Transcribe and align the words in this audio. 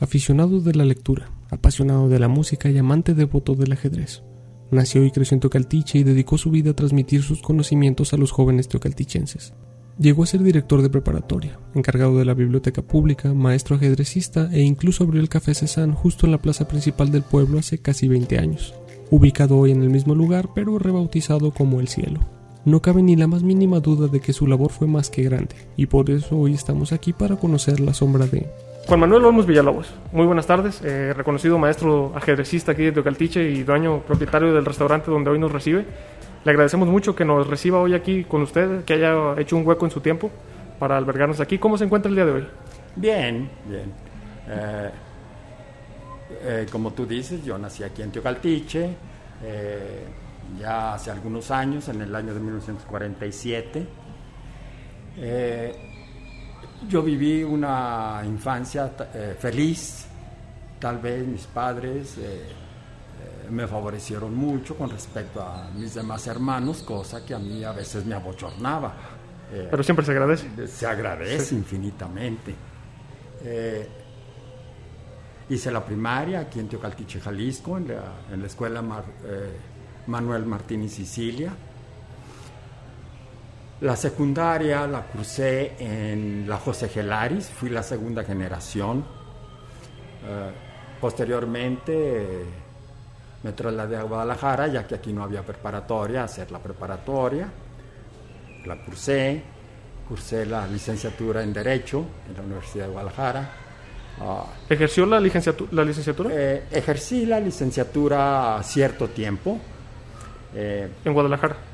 aficionado 0.00 0.60
de 0.60 0.74
la 0.74 0.84
lectura, 0.84 1.30
apasionado 1.50 2.08
de 2.08 2.18
la 2.18 2.28
música 2.28 2.70
y 2.70 2.78
amante 2.78 3.14
devoto 3.14 3.54
del 3.54 3.72
ajedrez. 3.72 4.22
Nació 4.70 5.04
y 5.04 5.10
creció 5.10 5.34
en 5.34 5.40
Teocaltiche 5.40 5.98
y 5.98 6.04
dedicó 6.04 6.38
su 6.38 6.50
vida 6.50 6.70
a 6.70 6.76
transmitir 6.76 7.22
sus 7.22 7.42
conocimientos 7.42 8.12
a 8.12 8.16
los 8.16 8.30
jóvenes 8.30 8.68
teocaltichenses. 8.68 9.52
Llegó 9.98 10.22
a 10.22 10.26
ser 10.26 10.42
director 10.42 10.80
de 10.80 10.88
preparatoria, 10.88 11.58
encargado 11.74 12.16
de 12.16 12.24
la 12.24 12.32
biblioteca 12.32 12.80
pública, 12.80 13.34
maestro 13.34 13.76
ajedrecista 13.76 14.48
e 14.50 14.62
incluso 14.62 15.04
abrió 15.04 15.20
el 15.20 15.28
Café 15.28 15.52
Cezanne 15.54 15.92
justo 15.92 16.24
en 16.24 16.32
la 16.32 16.38
plaza 16.38 16.66
principal 16.66 17.10
del 17.10 17.22
pueblo 17.22 17.58
hace 17.58 17.78
casi 17.78 18.08
20 18.08 18.38
años, 18.38 18.74
ubicado 19.10 19.58
hoy 19.58 19.72
en 19.72 19.82
el 19.82 19.90
mismo 19.90 20.14
lugar 20.14 20.50
pero 20.54 20.78
rebautizado 20.78 21.50
como 21.50 21.80
El 21.80 21.88
Cielo. 21.88 22.20
No 22.64 22.80
cabe 22.80 23.02
ni 23.02 23.16
la 23.16 23.26
más 23.26 23.42
mínima 23.42 23.80
duda 23.80 24.06
de 24.06 24.20
que 24.20 24.32
su 24.32 24.46
labor 24.46 24.70
fue 24.70 24.86
más 24.86 25.10
que 25.10 25.22
grande, 25.22 25.56
y 25.76 25.86
por 25.86 26.10
eso 26.10 26.38
hoy 26.38 26.54
estamos 26.54 26.92
aquí 26.92 27.12
para 27.12 27.36
conocer 27.36 27.80
la 27.80 27.92
sombra 27.92 28.26
de 28.26 28.46
Juan 28.90 28.98
Manuel 28.98 29.24
Olmos 29.24 29.46
Villalobos. 29.46 29.94
Muy 30.10 30.26
buenas 30.26 30.48
tardes, 30.48 30.82
eh, 30.82 31.14
reconocido 31.14 31.56
maestro 31.58 32.12
ajedrecista 32.16 32.72
aquí 32.72 32.82
de 32.82 32.90
Teocaltiche 32.90 33.40
y 33.48 33.62
dueño 33.62 34.00
propietario 34.00 34.52
del 34.52 34.64
restaurante 34.64 35.12
donde 35.12 35.30
hoy 35.30 35.38
nos 35.38 35.52
recibe. 35.52 35.86
Le 36.44 36.50
agradecemos 36.50 36.88
mucho 36.88 37.14
que 37.14 37.24
nos 37.24 37.46
reciba 37.46 37.78
hoy 37.78 37.94
aquí 37.94 38.24
con 38.24 38.42
usted, 38.42 38.82
que 38.84 38.94
haya 38.94 39.38
hecho 39.38 39.56
un 39.56 39.64
hueco 39.64 39.84
en 39.84 39.92
su 39.92 40.00
tiempo 40.00 40.32
para 40.80 40.96
albergarnos 40.96 41.38
aquí. 41.38 41.56
¿Cómo 41.56 41.78
se 41.78 41.84
encuentra 41.84 42.08
el 42.08 42.16
día 42.16 42.24
de 42.24 42.32
hoy? 42.32 42.48
Bien, 42.96 43.48
bien. 43.64 43.92
Eh, 44.48 44.90
eh, 46.42 46.66
como 46.72 46.92
tú 46.92 47.06
dices, 47.06 47.44
yo 47.44 47.56
nací 47.58 47.84
aquí 47.84 48.02
en 48.02 48.10
Teocaltiche, 48.10 48.90
ya 50.58 50.94
hace 50.94 51.12
algunos 51.12 51.52
años, 51.52 51.88
en 51.88 52.00
el 52.00 52.12
año 52.12 52.34
de 52.34 52.40
1947. 52.40 53.86
Yo 56.88 57.02
viví 57.02 57.42
una 57.42 58.22
infancia 58.24 58.92
eh, 59.14 59.36
feliz, 59.38 60.06
tal 60.78 60.98
vez 60.98 61.26
mis 61.26 61.46
padres 61.46 62.16
eh, 62.16 62.22
eh, 62.22 63.50
me 63.50 63.66
favorecieron 63.66 64.34
mucho 64.34 64.76
con 64.76 64.88
respecto 64.88 65.42
a 65.42 65.68
mis 65.74 65.94
demás 65.94 66.26
hermanos, 66.26 66.82
cosa 66.82 67.24
que 67.24 67.34
a 67.34 67.38
mí 67.38 67.62
a 67.64 67.72
veces 67.72 68.06
me 68.06 68.14
abochornaba. 68.14 68.94
Pero 69.50 69.82
siempre 69.82 70.06
se 70.06 70.12
agradece. 70.12 70.66
Se 70.68 70.86
agradece 70.86 71.56
infinitamente. 71.56 72.54
hice 75.48 75.70
la 75.72 75.84
primaria 75.84 76.40
aquí 76.40 76.60
en 76.60 76.68
Teocaltiche, 76.68 77.20
Jalisco, 77.20 77.76
en 77.76 77.88
la, 77.88 78.02
en 78.32 78.40
la 78.40 78.46
escuela 78.46 78.80
Manuel 80.06 80.46
Martínez 80.46 80.92
Sicilia. 80.92 81.52
La 83.80 83.96
secundaria 83.96 84.86
la 84.86 85.02
cursé 85.04 85.72
en 85.78 86.44
la 86.46 86.58
José 86.58 86.90
Gelaris, 86.90 87.48
fui 87.48 87.70
la 87.70 87.82
segunda 87.82 88.22
generación. 88.24 89.02
Eh, 90.22 90.50
posteriormente 91.00 92.44
me 93.42 93.52
trasladé 93.52 93.96
a 93.96 94.02
Guadalajara, 94.02 94.66
ya 94.66 94.86
que 94.86 94.96
aquí 94.96 95.14
no 95.14 95.22
había 95.22 95.42
preparatoria, 95.42 96.20
a 96.20 96.24
hacer 96.24 96.52
la 96.52 96.58
preparatoria. 96.58 97.48
La 98.66 98.84
cursé, 98.84 99.42
cursé 100.06 100.44
la 100.44 100.66
licenciatura 100.66 101.42
en 101.42 101.54
Derecho 101.54 102.04
en 102.28 102.34
la 102.34 102.42
Universidad 102.42 102.84
de 102.84 102.92
Guadalajara. 102.92 103.50
Ah, 104.20 104.44
¿Ejerció 104.68 105.06
la, 105.06 105.18
licenciatura? 105.18 105.70
La 105.72 105.84
licenciatura? 105.86 106.28
Eh, 106.30 106.64
ejercí 106.70 107.24
la 107.24 107.40
licenciatura 107.40 108.60
cierto 108.62 109.08
tiempo. 109.08 109.58
Eh, 110.54 110.86
¿En 111.02 111.14
Guadalajara? 111.14 111.69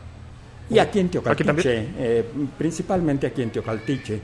Y 0.69 0.79
aquí 0.79 0.99
en 0.99 1.09
Teocaltiche, 1.09 1.89
eh, 1.97 2.25
principalmente 2.59 3.27
aquí 3.27 3.43
en 3.43 3.51
Teocaltiche, 3.51 4.21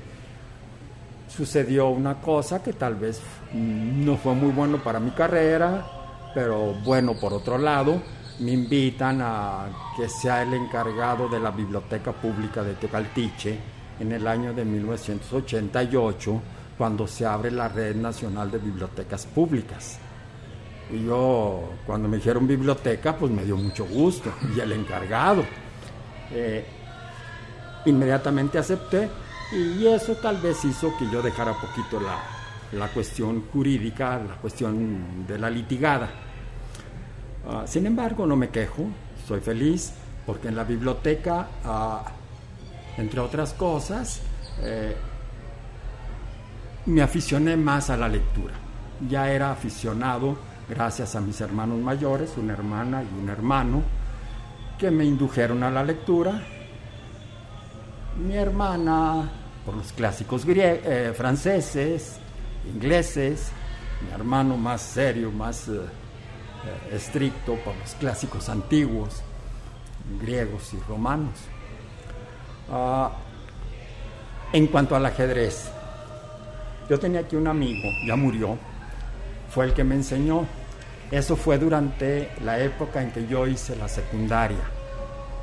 sucedió 1.28 1.88
una 1.88 2.20
cosa 2.20 2.62
que 2.62 2.72
tal 2.72 2.96
vez 2.96 3.20
no 3.52 4.16
fue 4.16 4.34
muy 4.34 4.50
bueno 4.50 4.82
para 4.82 4.98
mi 4.98 5.12
carrera, 5.12 5.86
pero 6.34 6.74
bueno 6.84 7.14
por 7.14 7.32
otro 7.32 7.58
lado, 7.58 8.02
me 8.40 8.52
invitan 8.52 9.20
a 9.22 9.68
que 9.96 10.08
sea 10.08 10.42
el 10.42 10.52
encargado 10.54 11.28
de 11.28 11.38
la 11.38 11.50
Biblioteca 11.50 12.12
Pública 12.12 12.62
de 12.62 12.74
Teocaltiche 12.74 13.58
en 14.00 14.10
el 14.12 14.26
año 14.26 14.52
de 14.52 14.64
1988, 14.64 16.42
cuando 16.76 17.06
se 17.06 17.24
abre 17.24 17.50
la 17.50 17.68
Red 17.68 17.96
Nacional 17.96 18.50
de 18.50 18.58
Bibliotecas 18.58 19.26
Públicas. 19.26 19.98
Y 20.90 21.04
yo, 21.04 21.70
cuando 21.86 22.08
me 22.08 22.16
dijeron 22.16 22.46
biblioteca, 22.46 23.16
pues 23.16 23.30
me 23.30 23.44
dio 23.44 23.56
mucho 23.56 23.86
gusto, 23.86 24.32
y 24.56 24.60
el 24.60 24.72
encargado. 24.72 25.44
Eh, 26.34 26.64
inmediatamente 27.84 28.58
acepté 28.58 29.10
y 29.52 29.86
eso 29.86 30.14
tal 30.14 30.38
vez 30.38 30.64
hizo 30.64 30.96
que 30.96 31.08
yo 31.10 31.20
dejara 31.20 31.52
poquito 31.54 32.00
la, 32.00 32.88
cuestión 32.88 33.44
jurídica, 33.52 34.18
la 34.18 34.36
cuestión 34.36 35.26
de 35.26 35.38
la 35.38 35.50
litigada. 35.50 36.08
Ah, 37.46 37.64
sin 37.66 37.86
embargo, 37.86 38.26
no 38.26 38.36
me 38.36 38.48
quejo, 38.48 38.86
soy 39.26 39.40
feliz 39.40 39.92
porque 40.24 40.48
en 40.48 40.56
la 40.56 40.64
biblioteca, 40.64 41.48
ah, 41.64 42.04
entre 42.96 43.20
otras 43.20 43.52
cosas, 43.52 44.22
eh, 44.60 44.96
me 46.86 47.02
aficioné 47.02 47.56
más 47.56 47.90
a 47.90 47.96
la 47.96 48.08
lectura. 48.08 48.54
Ya 49.08 49.30
era 49.30 49.50
aficionado 49.50 50.38
gracias 50.68 51.14
a 51.14 51.20
mis 51.20 51.40
hermanos 51.40 51.78
mayores, 51.78 52.32
una 52.38 52.54
hermana 52.54 53.02
y 53.02 53.22
un 53.22 53.28
hermano, 53.28 53.82
que 54.78 54.90
me 54.90 55.04
indujeron 55.04 55.62
a 55.62 55.70
la 55.70 55.84
lectura. 55.84 56.42
Mi 58.16 58.36
hermana 58.36 59.30
por 59.64 59.76
los 59.76 59.92
clásicos 59.92 60.44
eh, 60.46 61.12
franceses, 61.16 62.16
ingleses, 62.72 63.52
mi 64.04 64.12
hermano 64.12 64.56
más 64.56 64.82
serio, 64.82 65.30
más 65.30 65.68
eh, 65.68 65.72
eh, 65.72 66.96
estricto 66.96 67.54
por 67.56 67.76
los 67.76 67.94
clásicos 67.94 68.48
antiguos, 68.48 69.22
griegos 70.20 70.74
y 70.74 70.80
romanos. 70.88 71.38
Ah, 72.70 73.12
en 74.52 74.66
cuanto 74.66 74.96
al 74.96 75.06
ajedrez, 75.06 75.70
yo 76.90 76.98
tenía 76.98 77.20
aquí 77.20 77.36
un 77.36 77.46
amigo, 77.46 77.88
ya 78.06 78.16
murió, 78.16 78.58
fue 79.48 79.66
el 79.66 79.74
que 79.74 79.84
me 79.84 79.94
enseñó 79.94 80.46
eso 81.10 81.36
fue 81.36 81.58
durante 81.58 82.30
la 82.44 82.58
época 82.58 83.02
en 83.02 83.10
que 83.10 83.26
yo 83.26 83.46
hice 83.46 83.76
la 83.76 83.88
secundaria. 83.88 84.64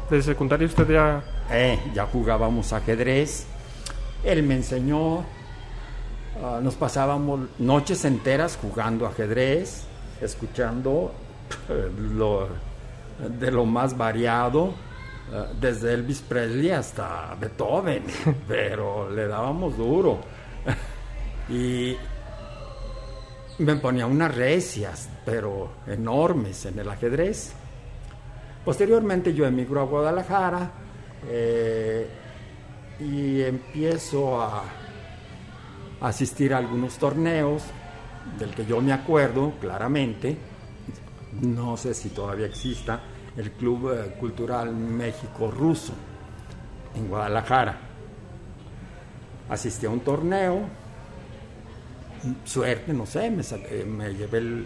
¿De 0.09 0.21
secundaria 0.21 0.65
usted 0.67 0.89
ya...? 0.89 1.23
Eh, 1.51 1.79
ya 1.93 2.05
jugábamos 2.05 2.73
ajedrez. 2.73 3.45
Él 4.23 4.43
me 4.43 4.55
enseñó, 4.55 5.23
ah, 6.43 6.59
nos 6.61 6.75
pasábamos 6.75 7.49
noches 7.57 8.05
enteras 8.05 8.57
jugando 8.61 9.07
ajedrez, 9.07 9.83
escuchando 10.21 11.11
eh, 11.69 11.89
lo, 12.13 12.47
de 13.39 13.51
lo 13.51 13.65
más 13.65 13.97
variado, 13.97 14.73
eh, 15.31 15.45
desde 15.59 15.93
Elvis 15.93 16.21
Presley 16.21 16.69
hasta 16.69 17.35
Beethoven, 17.39 18.03
pero 18.47 19.09
le 19.09 19.27
dábamos 19.27 19.75
duro. 19.75 20.19
y 21.49 21.97
me 23.59 23.75
ponía 23.75 24.05
unas 24.05 24.33
recias, 24.33 25.09
pero 25.25 25.73
enormes 25.87 26.65
en 26.65 26.79
el 26.79 26.89
ajedrez. 26.89 27.53
Posteriormente 28.63 29.33
yo 29.33 29.45
emigro 29.45 29.81
a 29.81 29.85
Guadalajara 29.85 30.71
eh, 31.27 32.07
y 32.99 33.41
empiezo 33.41 34.41
a 34.41 34.63
asistir 36.01 36.53
a 36.53 36.57
algunos 36.57 36.97
torneos 36.97 37.63
del 38.37 38.53
que 38.53 38.65
yo 38.65 38.81
me 38.81 38.93
acuerdo 38.93 39.53
claramente, 39.59 40.37
no 41.41 41.77
sé 41.77 41.93
si 41.93 42.09
todavía 42.09 42.45
exista, 42.45 43.01
el 43.35 43.51
Club 43.51 43.91
eh, 43.91 44.15
Cultural 44.19 44.73
México 44.73 45.51
Ruso 45.51 45.93
en 46.95 47.07
Guadalajara. 47.07 47.77
Asistí 49.49 49.85
a 49.85 49.89
un 49.89 50.01
torneo, 50.01 50.61
suerte, 52.43 52.93
no 52.93 53.05
sé, 53.05 53.29
me, 53.29 53.43
eh, 53.43 53.85
me 53.85 54.13
llevé 54.13 54.37
el, 54.39 54.65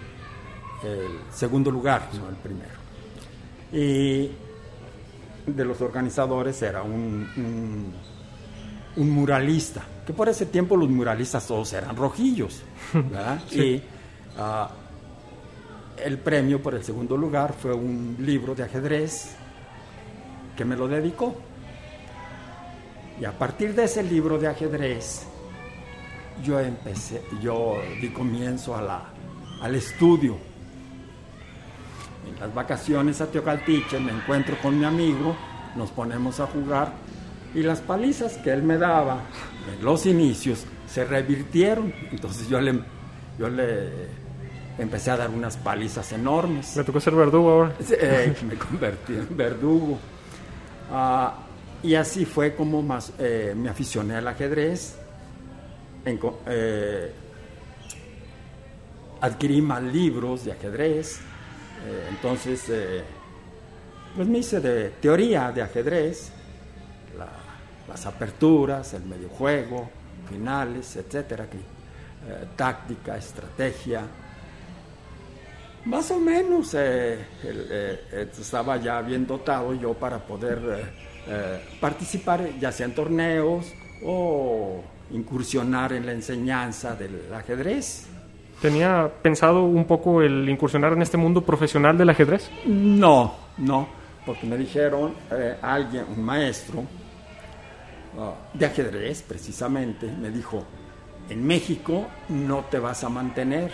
segundo 1.32 1.72
lugar, 1.72 2.10
no 2.20 2.28
el 2.30 2.36
primero. 2.36 2.84
Y 3.72 4.32
de 5.48 5.66
los 5.66 5.82
organizadores 5.82 6.62
era 6.62 6.84
un, 6.84 7.94
un, 8.96 9.10
muralista, 9.10 9.82
que 10.06 10.14
por 10.14 10.28
ese 10.30 10.46
tiempo 10.48 10.76
los 10.76 10.90
muralistas 10.90 11.48
todos 11.48 11.72
eran 11.74 11.96
rojillos, 11.96 12.62
Y 13.52 13.82
ah, 14.38 14.70
el 16.04 16.18
premio 16.18 16.62
por 16.62 16.76
el 16.76 16.84
segundo 16.84 17.16
lugar 17.16 17.54
fue 17.54 17.74
un 17.74 18.18
libro 18.20 18.54
de 18.56 18.64
ajedrez 18.64 19.36
que 20.56 20.66
me 20.66 20.76
lo 20.76 20.88
dedicó. 20.88 21.36
Y 23.20 23.26
a 23.26 23.32
partir 23.32 23.76
de 23.76 23.84
ese 23.84 24.04
libro 24.04 24.38
de 24.38 24.48
ajedrez, 24.48 25.26
yo 26.42 26.60
empecé, 26.60 27.22
yo 27.42 27.78
di 28.02 28.10
comienzo 28.10 28.76
a 28.76 28.82
la, 28.82 29.04
al 29.62 29.76
estudio. 29.76 30.38
En 32.28 32.40
las 32.40 32.54
vacaciones 32.54 33.22
a 33.22 33.28
Teocaltiche 33.28 34.00
me 34.00 34.12
encuentro 34.12 34.58
con 34.62 34.80
mi 34.80 34.86
amigo, 34.86 35.36
nos 35.76 35.92
ponemos 35.92 36.40
a 36.40 36.48
jugar 36.48 36.94
y 37.54 37.62
las 37.62 37.82
palizas 37.82 38.38
que 38.38 38.52
él 38.52 38.64
me 38.64 38.78
daba 38.78 39.22
en 39.72 39.84
los 39.84 40.06
inicios 40.06 40.66
se 40.88 41.06
revirtieron. 41.06 41.94
Entonces 42.12 42.48
yo 42.50 42.60
le 42.62 42.80
yo 43.38 43.50
le 43.50 44.08
empecé 44.78 45.12
a 45.12 45.18
dar 45.18 45.30
unas 45.30 45.58
palizas 45.58 46.12
enormes. 46.12 46.76
Me 46.78 46.84
tocó 46.84 47.00
ser 47.00 47.16
verdugo 47.16 47.52
ahora. 47.52 47.74
Eh, 47.90 48.36
me 48.48 48.56
convertí 48.56 49.14
en 49.14 49.36
verdugo. 49.36 49.98
Ah, 50.92 51.36
y 51.82 51.96
así 51.96 52.26
fue 52.26 52.56
como 52.56 52.82
más 52.82 53.12
eh, 53.20 53.54
me 53.56 53.70
aficioné 53.70 54.16
al 54.16 54.28
ajedrez. 54.28 54.98
Eh, 56.06 57.12
adquirí 59.22 59.62
más 59.62 59.82
libros 59.84 60.46
de 60.46 60.52
ajedrez. 60.52 61.20
entonces, 62.10 62.72
pues 64.16 64.28
me 64.28 64.38
hice 64.40 64.60
de 64.60 64.90
teoría 65.02 65.52
de 65.52 65.62
ajedrez, 65.62 66.32
las 67.88 68.06
aperturas, 68.06 68.94
el 68.94 69.04
medio 69.04 69.30
juego, 69.30 69.90
finales, 70.30 70.96
etcétera, 70.96 71.48
táctica, 72.56 73.18
estrategia, 73.18 74.04
más 75.86 76.10
o 76.12 76.20
menos 76.20 76.74
eh, 76.76 77.18
eh, 77.44 78.30
estaba 78.40 78.78
ya 78.78 79.02
bien 79.02 79.28
dotado 79.28 79.74
yo 79.74 79.94
para 79.94 80.18
poder 80.18 80.60
eh, 81.28 81.62
participar 81.82 82.58
ya 82.58 82.72
sea 82.72 82.86
en 82.86 82.96
torneos 82.96 83.74
o 84.06 84.82
incursionar 85.12 85.94
en 85.94 86.06
la 86.06 86.12
enseñanza 86.12 86.96
del 86.96 87.34
ajedrez. 87.34 88.08
¿Tenía 88.62 89.12
pensado 89.22 89.64
un 89.64 89.86
poco 89.86 90.22
el 90.22 90.48
incursionar 90.48 90.94
en 90.94 91.02
este 91.02 91.18
mundo 91.18 91.42
profesional 91.42 91.98
del 91.98 92.10
ajedrez? 92.10 92.50
No, 92.66 93.36
no, 93.58 93.88
porque 94.26 94.48
me 94.48 94.58
dijeron 94.58 95.14
alguien, 95.62 96.06
un 96.16 96.24
maestro 96.24 96.84
ah, 98.18 98.34
de 98.54 98.66
ajedrez 98.66 99.22
precisamente, 99.22 100.08
me 100.08 100.30
dijo, 100.30 100.64
en 101.30 101.46
México 101.46 102.08
no 102.30 102.66
te 102.70 102.80
vas 102.80 103.04
a 103.04 103.10
mantener 103.10 103.72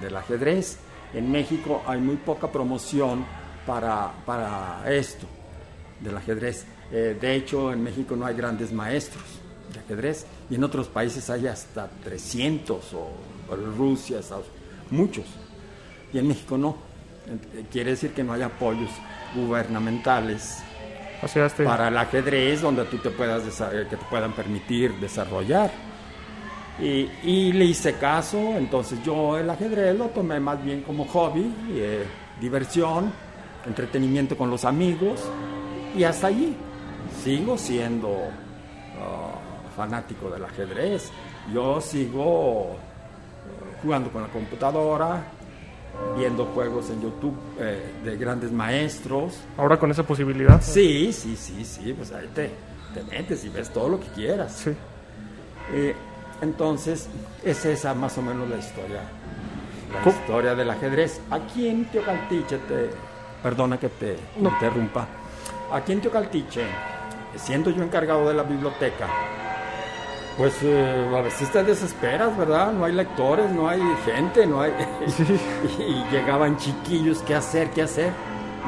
del 0.00 0.16
ajedrez 0.16 0.78
en 1.14 1.30
México 1.30 1.82
hay 1.86 2.00
muy 2.00 2.16
poca 2.16 2.50
promoción 2.50 3.24
para, 3.66 4.12
para 4.24 4.82
esto 4.86 5.26
del 6.00 6.16
ajedrez. 6.16 6.64
Eh, 6.90 7.16
de 7.20 7.34
hecho, 7.34 7.72
en 7.72 7.82
México 7.82 8.16
no 8.16 8.26
hay 8.26 8.34
grandes 8.34 8.72
maestros 8.72 9.22
de 9.72 9.80
ajedrez 9.80 10.26
y 10.50 10.54
en 10.56 10.64
otros 10.64 10.88
países 10.88 11.28
hay 11.30 11.46
hasta 11.46 11.88
300 12.04 12.94
o, 12.94 13.08
Rusia, 13.76 14.18
Estados 14.20 14.46
muchos. 14.90 15.24
Y 16.12 16.18
en 16.18 16.28
México 16.28 16.56
no. 16.56 16.76
Eh, 17.26 17.64
quiere 17.70 17.90
decir 17.90 18.12
que 18.12 18.24
no 18.24 18.32
hay 18.32 18.42
apoyos 18.42 18.90
gubernamentales 19.34 20.62
para 21.64 21.88
el 21.88 21.96
ajedrez 21.96 22.60
donde 22.60 22.84
tú 22.86 22.98
te 22.98 23.10
puedas 23.10 23.42
que 23.44 23.96
te 23.96 24.04
puedan 24.10 24.32
permitir 24.32 24.92
desarrollar. 24.94 25.70
Y, 26.80 27.52
le 27.52 27.66
hice 27.66 27.94
caso, 27.94 28.38
entonces 28.56 28.98
yo 29.04 29.36
el 29.38 29.48
ajedrez 29.48 29.96
lo 29.96 30.06
tomé 30.06 30.40
más 30.40 30.62
bien 30.64 30.82
como 30.82 31.04
hobby, 31.04 31.54
eh, 31.70 32.04
diversión, 32.40 33.12
entretenimiento 33.66 34.36
con 34.36 34.50
los 34.50 34.64
amigos 34.64 35.20
y 35.96 36.02
hasta 36.02 36.28
allí. 36.28 36.56
Sigo 37.22 37.56
siendo 37.56 38.16
ah, 38.98 39.31
fanático 39.72 40.30
del 40.30 40.44
ajedrez, 40.44 41.10
yo 41.52 41.80
sigo 41.80 42.72
eh, 42.72 43.76
jugando 43.82 44.10
con 44.10 44.22
la 44.22 44.28
computadora, 44.28 45.22
viendo 46.16 46.46
juegos 46.46 46.90
en 46.90 47.02
YouTube 47.02 47.36
eh, 47.58 47.92
de 48.04 48.16
grandes 48.16 48.52
maestros. 48.52 49.38
Ahora 49.56 49.78
con 49.78 49.90
esa 49.90 50.04
posibilidad. 50.04 50.60
Sí, 50.62 51.12
sí, 51.12 51.36
sí, 51.36 51.64
sí, 51.64 51.92
pues 51.92 52.12
ahí 52.12 52.28
te, 52.34 52.50
te 52.94 53.02
metes 53.10 53.44
y 53.44 53.48
ves 53.48 53.70
todo 53.70 53.88
lo 53.88 54.00
que 54.00 54.08
quieras. 54.08 54.52
Sí. 54.52 54.74
Entonces, 56.42 57.08
es 57.44 57.64
esa 57.64 57.94
más 57.94 58.18
o 58.18 58.22
menos 58.22 58.50
la 58.50 58.58
historia. 58.58 59.00
La 59.92 60.10
historia 60.10 60.54
del 60.56 60.70
ajedrez. 60.70 61.20
Aquí 61.30 61.68
en 61.68 61.84
Teocaltiche, 61.84 62.58
te, 62.58 62.90
perdona 63.42 63.78
que 63.78 63.88
te 63.88 64.16
interrumpa. 64.38 65.06
Aquí 65.72 65.92
en 65.92 66.00
Teocaltiche, 66.00 66.64
siendo 67.36 67.70
yo 67.70 67.84
encargado 67.84 68.28
de 68.28 68.34
la 68.34 68.42
biblioteca, 68.42 69.06
pues 70.36 70.54
eh, 70.62 71.10
a 71.16 71.20
veces 71.20 71.50
te 71.50 71.62
desesperas, 71.62 72.36
¿verdad? 72.36 72.72
No 72.72 72.84
hay 72.84 72.92
lectores, 72.92 73.50
no 73.50 73.68
hay 73.68 73.82
gente, 74.04 74.46
no 74.46 74.60
hay... 74.60 74.72
y 75.78 76.04
llegaban 76.10 76.56
chiquillos, 76.56 77.22
¿qué 77.22 77.34
hacer? 77.34 77.70
¿Qué 77.70 77.82
hacer? 77.82 78.12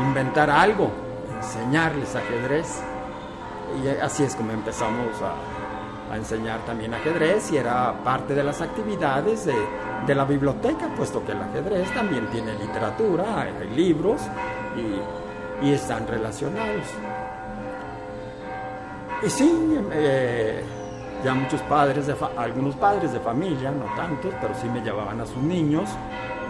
Inventar 0.01 0.51
algo, 0.51 0.91
enseñarles 1.37 2.15
ajedrez. 2.15 2.81
Y 3.83 3.89
así 4.01 4.23
es 4.23 4.37
como 4.37 4.53
empezamos 4.53 5.21
a, 5.21 6.13
a 6.13 6.17
enseñar 6.17 6.65
también 6.65 6.95
ajedrez 6.95 7.51
y 7.53 7.57
era 7.57 7.93
parte 8.05 8.35
de 8.35 8.45
las 8.45 8.61
actividades 8.61 9.47
de, 9.47 10.15
la 10.15 10.25
biblioteca, 10.25 10.89
puesto 10.97 11.25
que 11.25 11.33
el 11.33 11.41
ajedrez 11.41 11.93
también 11.95 12.27
tiene 12.27 12.55
literatura, 12.55 13.41
hay 13.41 13.71
libros 13.75 14.21
y, 14.77 15.73
están 15.73 16.07
relacionados. 16.07 16.85
Y 19.23 19.31
sí, 19.31 19.79
eh, 19.93 20.63
ya 21.25 21.35
muchos 21.35 21.61
padres, 21.63 22.07
de 22.07 22.15
algunos 22.37 22.77
padres 22.77 23.13
de 23.13 23.21
familia, 23.21 23.71
no 23.71 23.87
tantos, 23.97 24.33
pero 24.41 24.55
sí 24.55 24.69
me 24.69 24.81
llevaban 24.81 25.21
a 25.21 25.27
sus 25.27 25.39
niños 25.39 25.89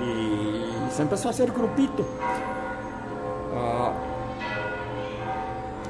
y 0.03 0.93
se 0.93 1.03
empezó 1.03 1.29
a 1.29 1.31
hacer 1.31 1.53
grupito. 1.53 2.05
Ah, 3.56 3.93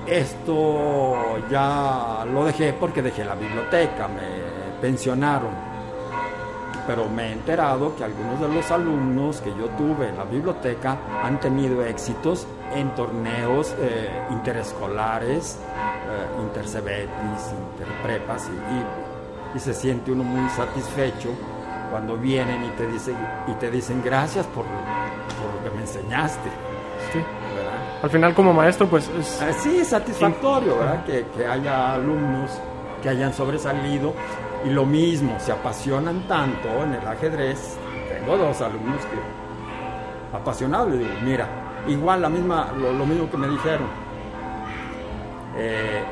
esto 0.06 1.38
ya 1.50 2.26
lo 2.30 2.44
dejé 2.44 2.74
porque 2.74 3.00
dejé 3.00 3.24
la 3.24 3.34
biblioteca, 3.34 4.06
me 4.06 4.80
pensionaron. 4.80 5.74
Pero 6.86 7.08
me 7.08 7.28
he 7.28 7.32
enterado 7.32 7.96
que 7.96 8.04
algunos 8.04 8.38
de 8.38 8.48
los 8.48 8.70
alumnos 8.70 9.40
que 9.40 9.48
yo 9.50 9.68
tuve 9.78 10.10
en 10.10 10.18
la 10.18 10.24
biblioteca 10.24 10.98
han 11.22 11.40
tenido 11.40 11.82
éxitos 11.82 12.46
en 12.74 12.94
torneos 12.94 13.74
eh, 13.78 14.10
interescolares, 14.30 15.58
eh, 15.58 16.42
intercebetis, 16.42 17.54
interprepas 17.72 18.48
y, 18.48 19.56
y, 19.56 19.60
se 19.60 19.72
siente 19.72 20.10
uno 20.10 20.24
muy 20.24 20.48
satisfecho 20.50 21.30
cuando 21.90 22.16
vienen 22.16 22.64
y 22.64 22.68
te 22.70 22.86
dicen, 22.86 23.16
y 23.46 23.52
te 23.52 23.70
dicen 23.70 24.02
gracias 24.04 24.44
por, 24.46 24.64
por 24.64 25.54
lo 25.54 25.70
que 25.70 25.76
me 25.76 25.82
enseñaste. 25.82 26.50
Sí 27.12 27.20
al 28.04 28.10
final 28.10 28.34
como 28.34 28.52
maestro 28.52 28.86
pues 28.86 29.08
es... 29.18 29.40
Ah, 29.40 29.50
sí, 29.50 29.78
es 29.78 29.88
satisfactorio, 29.88 30.76
¿verdad? 30.76 31.06
Que, 31.06 31.24
que, 31.34 31.46
haya 31.46 31.94
alumnos 31.94 32.50
que 33.02 33.08
hayan 33.08 33.32
sobresalido 33.32 34.12
y 34.62 34.68
lo 34.68 34.84
mismo, 34.84 35.40
se 35.40 35.52
apasionan 35.52 36.28
tanto 36.28 36.68
en 36.82 36.92
el 36.92 37.06
ajedrez. 37.06 37.78
Tengo 38.10 38.36
dos 38.36 38.60
alumnos 38.60 39.00
que 39.06 40.36
apasionados, 40.36 40.90
le 40.90 40.98
digo, 40.98 41.10
mira, 41.22 41.48
igual 41.88 42.22
la 42.22 42.28
misma, 42.28 42.72
lo, 42.72 43.06
mismo 43.06 43.30
que 43.30 43.36
me 43.36 43.48
dijeron. 43.48 43.86
Eh, 45.56 46.02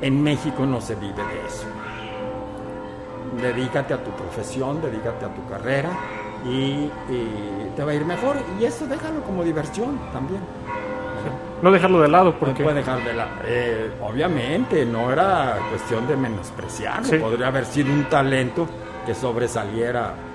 en 0.00 0.22
México 0.22 0.66
no 0.66 0.80
se 0.80 0.94
vive 0.96 1.22
de 1.22 1.46
eso. 1.46 1.66
Dedícate 3.40 3.94
a 3.94 4.02
tu 4.02 4.10
profesión, 4.10 4.82
dedícate 4.82 5.24
a 5.24 5.34
tu 5.34 5.46
carrera 5.48 5.90
y, 6.44 6.90
te 7.76 7.84
va 7.84 7.92
a 7.92 7.94
ir 7.94 8.04
mejor. 8.04 8.36
Y 8.60 8.64
eso 8.64 8.86
déjalo 8.86 9.22
como 9.22 9.44
diversión 9.44 9.98
también. 10.12 10.40
No 11.62 11.70
dejarlo 11.70 12.00
de 12.00 12.08
lado, 12.08 12.34
porque... 12.38 12.62
No 12.62 12.70
puede 12.70 12.80
dejar 12.80 13.04
de 13.04 13.14
lado. 13.14 13.30
Eh, 13.44 13.92
obviamente, 14.02 14.84
no 14.84 15.12
era 15.12 15.56
cuestión 15.70 16.08
de 16.08 16.16
menospreciarlo. 16.16 17.20
Podría 17.20 17.46
haber 17.46 17.64
sido 17.64 17.92
un 17.92 18.04
talento 18.04 18.66
que 19.06 19.14
sobresaliera... 19.14 20.31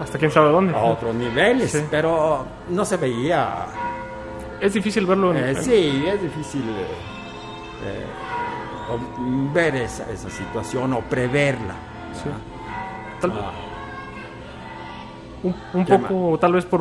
Hasta 0.00 0.18
quién 0.18 0.30
sabe 0.30 0.50
dónde. 0.50 0.74
A 0.74 0.82
otros 0.82 1.14
niveles, 1.14 1.84
pero 1.90 2.44
no 2.68 2.84
se 2.84 2.96
veía... 2.96 3.66
Es 4.60 4.72
difícil 4.72 5.06
verlo 5.06 5.34
en... 5.34 5.56
Eh, 5.56 5.62
sí, 5.62 6.04
es 6.06 6.22
difícil 6.22 6.62
eh, 7.84 8.06
ver 9.52 9.76
esa, 9.76 10.10
esa, 10.10 10.30
situación 10.30 10.92
o 10.94 11.00
preverla. 11.00 11.74
Tal, 13.20 13.32
ah. 13.32 13.52
un, 15.42 15.54
un 15.74 15.84
poco, 15.86 16.38
tal 16.38 16.52
vez 16.54 16.64
por 16.64 16.80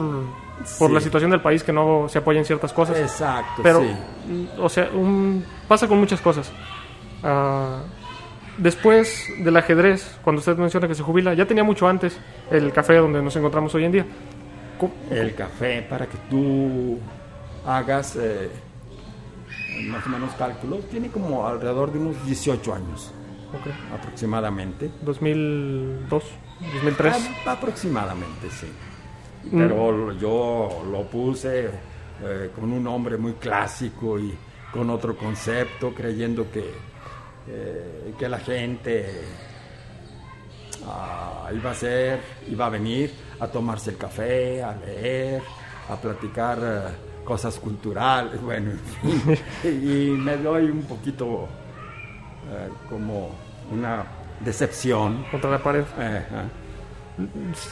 por 0.80 0.92
la 0.92 1.02
situación 1.02 1.32
del 1.32 1.42
país 1.42 1.64
que 1.64 1.74
no 1.74 2.08
se 2.10 2.20
apoyan 2.20 2.46
ciertas 2.46 2.72
cosas. 2.74 2.98
Exacto. 2.98 3.62
Pero, 3.62 3.84
o 4.60 4.70
sea, 4.70 4.90
pasa 5.68 5.88
con 5.88 6.00
muchas 6.00 6.22
cosas. 6.22 6.52
Ah, 7.24 7.80
después 8.58 9.28
del 9.40 9.56
ajedrez, 9.58 10.18
cuando 10.24 10.40
usted 10.40 10.58
menciona 10.58 10.88
que 10.88 10.96
se 10.96 11.04
jubila, 11.04 11.34
ya 11.34 11.46
tenía 11.46 11.64
mucho 11.64 11.88
antes 11.88 12.18
el 12.52 12.72
café 12.72 12.96
donde 12.96 13.22
nos 13.22 13.36
encontramos 13.36 13.74
hoy 13.76 13.86
en 13.86 13.92
día. 13.92 14.06
El 15.10 15.34
café, 15.36 15.86
para 15.90 16.06
que 16.06 16.18
tú 16.30 17.00
hagas 17.66 18.18
eh, 18.18 18.50
más 19.88 20.06
o 20.06 20.10
menos 20.10 20.34
cálculos, 20.34 20.88
tiene 20.90 21.10
como 21.10 21.48
alrededor 21.48 21.92
de 21.92 22.00
unos 22.00 22.26
18 22.26 22.74
años. 22.74 23.14
Aproximadamente. 23.94 24.92
2002, 25.02 26.24
2003. 26.74 27.30
Ah, 27.46 27.52
aproximadamente, 27.54 28.50
sí. 28.50 28.68
Pero 29.52 30.12
yo 30.14 30.84
lo 30.92 31.04
puse 31.04 31.70
eh, 32.24 32.50
con 32.54 32.72
un 32.72 32.84
nombre 32.84 33.18
muy 33.18 33.34
clásico 33.34 34.20
y 34.20 34.36
con 34.72 34.90
otro 34.90 35.16
concepto, 35.16 35.94
creyendo 35.94 36.52
que, 36.52 36.74
eh, 37.48 38.14
que 38.18 38.30
la 38.30 38.40
gente 38.40 39.24
Ah, 40.88 41.50
iba 41.54 41.72
a 41.72 41.74
ser, 41.74 42.20
iba 42.48 42.68
a 42.68 42.70
venir 42.70 43.12
a 43.40 43.48
tomarse 43.48 43.92
el 43.92 43.98
café, 43.98 44.62
a 44.62 44.76
leer, 44.76 45.42
a 45.90 45.96
platicar 45.96 46.60
eh, 46.62 47.24
cosas 47.24 47.58
culturales, 47.58 48.42
bueno, 48.42 48.72
en 48.72 48.80
fin. 48.80 49.40
y 49.64 50.12
me 50.12 50.38
doy 50.38 50.66
un 50.66 50.84
poquito 50.84 51.48
eh, 52.52 52.70
como 52.90 53.32
una 53.72 54.04
decepción. 54.40 55.26
Contra 55.32 55.50
la 55.50 55.64
pared. 55.64 55.86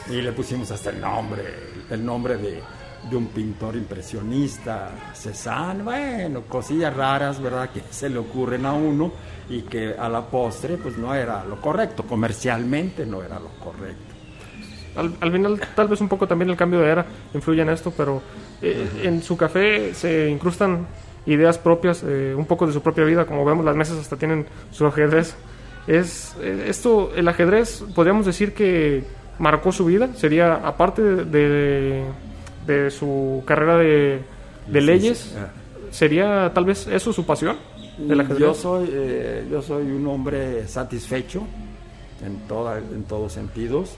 y 0.09 0.21
le 0.21 0.31
pusimos 0.31 0.71
hasta 0.71 0.89
el 0.89 0.99
nombre, 0.99 1.43
el 1.89 2.03
nombre 2.03 2.37
de, 2.37 2.61
de 3.09 3.15
un 3.15 3.27
pintor 3.27 3.75
impresionista, 3.75 4.91
Cézanne, 5.13 5.83
bueno, 5.83 6.41
cosillas 6.47 6.95
raras, 6.95 7.41
¿verdad?, 7.41 7.69
que 7.69 7.81
se 7.89 8.09
le 8.09 8.17
ocurren 8.17 8.65
a 8.65 8.73
uno 8.73 9.11
y 9.49 9.61
que 9.63 9.93
a 9.97 10.07
la 10.09 10.21
postre, 10.21 10.77
pues 10.77 10.97
no 10.97 11.13
era 11.13 11.43
lo 11.43 11.59
correcto, 11.59 12.03
comercialmente 12.03 13.05
no 13.05 13.21
era 13.21 13.39
lo 13.39 13.49
correcto. 13.59 14.13
Al, 14.95 15.31
final, 15.31 15.59
tal 15.75 15.87
vez 15.87 16.01
un 16.01 16.07
poco 16.07 16.27
también 16.27 16.51
el 16.51 16.55
cambio 16.55 16.79
de 16.79 16.89
era 16.89 17.05
influye 17.33 17.63
en 17.63 17.69
esto, 17.69 17.91
pero 17.95 18.21
eh, 18.61 18.87
en 19.03 19.23
su 19.23 19.35
café 19.35 19.93
se 19.93 20.29
incrustan 20.29 20.85
ideas 21.25 21.57
propias, 21.57 22.03
eh, 22.05 22.35
un 22.37 22.45
poco 22.45 22.67
de 22.67 22.73
su 22.73 22.81
propia 22.81 23.03
vida, 23.03 23.25
como 23.25 23.43
vemos, 23.43 23.65
las 23.65 23.75
mesas 23.75 23.97
hasta 23.97 24.17
tienen 24.17 24.45
su 24.71 24.85
ajedrez. 24.85 25.35
Es, 25.87 26.35
eh, 26.41 26.65
esto, 26.67 27.11
el 27.15 27.27
ajedrez, 27.27 27.83
podríamos 27.95 28.25
decir 28.25 28.53
que 28.53 29.03
marcó 29.39 29.71
su 29.71 29.85
vida, 29.85 30.09
sería 30.13 30.53
aparte 30.53 31.01
de 31.01 31.25
de 31.25 32.03
su 32.89 33.43
carrera 33.45 33.77
de, 33.77 34.23
leyes. 34.67 35.35
Ah. 35.37 35.49
¿Sería 35.91 36.51
tal 36.53 36.65
vez 36.65 36.87
eso 36.87 37.13
su 37.13 37.25
pasión? 37.25 37.57
yo 38.39 38.53
soy, 38.53 38.89
eh, 38.91 39.47
yo 39.51 39.61
soy 39.61 39.91
un 39.91 40.07
hombre 40.07 40.67
satisfecho 40.67 41.43
en, 42.25 42.39
toda, 42.47 42.79
en 42.79 43.03
todos 43.03 43.33
sentidos. 43.33 43.97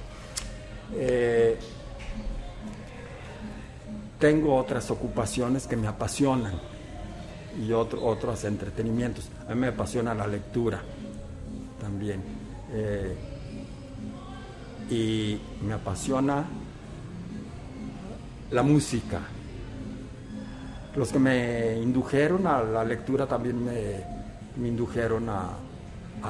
Eh, 0.94 1.58
tengo 4.20 4.56
otras 4.56 4.92
ocupaciones 4.92 5.68
que 5.68 5.76
me 5.76 5.88
apasionan 5.88 6.54
y 7.66 7.72
otros 7.72 8.44
entretenimientos. 8.44 9.30
A 9.48 9.54
mí 9.54 9.62
me 9.62 9.68
apasiona 9.68 10.14
la 10.14 10.28
lectura 10.28 10.82
también. 11.80 12.22
Eh, 12.72 13.16
y 14.90 15.40
me 15.66 15.74
apasiona 15.74 16.46
la 18.52 18.64
música. 18.64 19.20
Los 20.96 21.12
que 21.12 21.20
me 21.20 21.78
indujeron 21.82 22.48
a 22.48 22.62
la 22.64 22.84
lectura 22.84 23.28
también 23.28 23.64
me, 23.64 24.68
indujeron 24.68 25.30
a, 25.30 25.52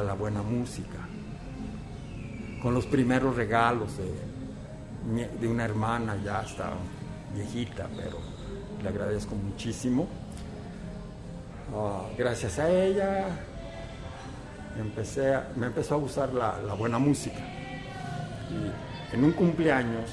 la 0.04 0.14
buena 0.14 0.42
música. 0.42 0.98
Con 2.62 2.74
los 2.74 2.86
primeros 2.86 3.36
regalos 3.36 3.92
de, 3.98 5.48
una 5.48 5.66
hermana, 5.66 6.18
ya 6.24 6.42
está 6.42 6.72
viejita, 7.34 7.88
pero 7.96 8.18
le 8.82 8.90
agradezco 8.90 9.36
muchísimo. 9.36 10.08
Ah, 11.74 12.08
gracias 12.18 12.60
a 12.60 12.70
ella 12.70 13.28
empecé 14.80 15.34
me 15.56 15.68
empezó 15.68 15.96
a 15.96 15.98
gustar 15.98 16.34
la, 16.34 16.60
la 16.62 16.74
buena 16.74 17.00
música. 17.00 17.40
Y 18.52 19.16
en 19.16 19.24
un 19.24 19.32
cumpleaños 19.32 20.10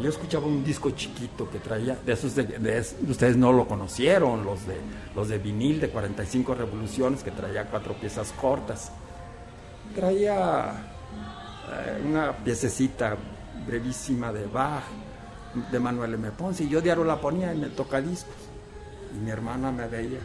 yo 0.00 0.08
escuchaba 0.08 0.46
un 0.46 0.64
disco 0.64 0.90
chiquito 0.90 1.50
que 1.50 1.58
traía, 1.58 1.96
de 2.04 2.12
esos 2.12 2.34
de, 2.34 2.84
ustedes 3.08 3.36
no 3.36 3.52
lo 3.52 3.66
conocieron, 3.66 4.44
los 4.44 4.66
de, 4.66 4.76
los 5.14 5.28
de 5.28 5.38
vinil 5.38 5.80
de 5.80 5.90
45 5.90 6.54
revoluciones, 6.54 7.22
que 7.22 7.30
traía 7.30 7.66
cuatro 7.66 7.94
piezas 7.94 8.32
cortas. 8.32 8.92
Traía 9.94 10.72
eh, 11.72 12.02
una 12.06 12.32
piececita 12.36 13.16
brevísima 13.66 14.32
de 14.32 14.46
Bach, 14.46 14.84
de 15.70 15.80
Manuel 15.80 16.14
M. 16.14 16.30
Ponce, 16.30 16.64
y 16.64 16.68
yo 16.68 16.80
diario 16.80 17.04
la 17.04 17.20
ponía 17.20 17.52
en 17.52 17.64
el 17.64 17.72
tocadiscos. 17.72 18.34
Y 19.14 19.18
mi 19.18 19.30
hermana 19.30 19.72
me 19.72 19.88
veía, 19.88 20.20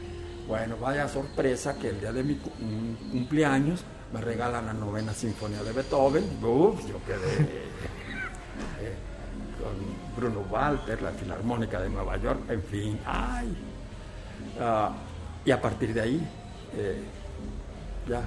bueno, 0.48 0.78
vaya 0.80 1.08
sorpresa 1.08 1.76
que 1.78 1.90
el 1.90 2.00
día 2.00 2.14
de 2.14 2.24
mi 2.24 2.36
cumpleaños 2.36 3.84
me 4.14 4.22
regalan 4.22 4.68
la 4.68 4.74
novena 4.74 5.14
sinfonía 5.14 5.64
de 5.64 5.72
Beethoven. 5.72 6.24
Uf, 6.44 6.88
yo 6.88 7.04
quedé 7.06 7.66
Bruno 10.16 10.46
Walter, 10.50 11.02
la 11.02 11.12
Filarmónica 11.12 11.82
de 11.82 11.90
Nueva 11.90 12.18
York, 12.18 12.40
en 12.50 12.64
fin, 12.64 13.00
¡ay! 13.06 13.56
Ah, 14.60 14.92
y 15.44 15.52
a 15.52 15.62
partir 15.62 15.94
de 15.94 16.02
ahí, 16.02 16.28
eh, 16.78 17.04
ya 18.08 18.22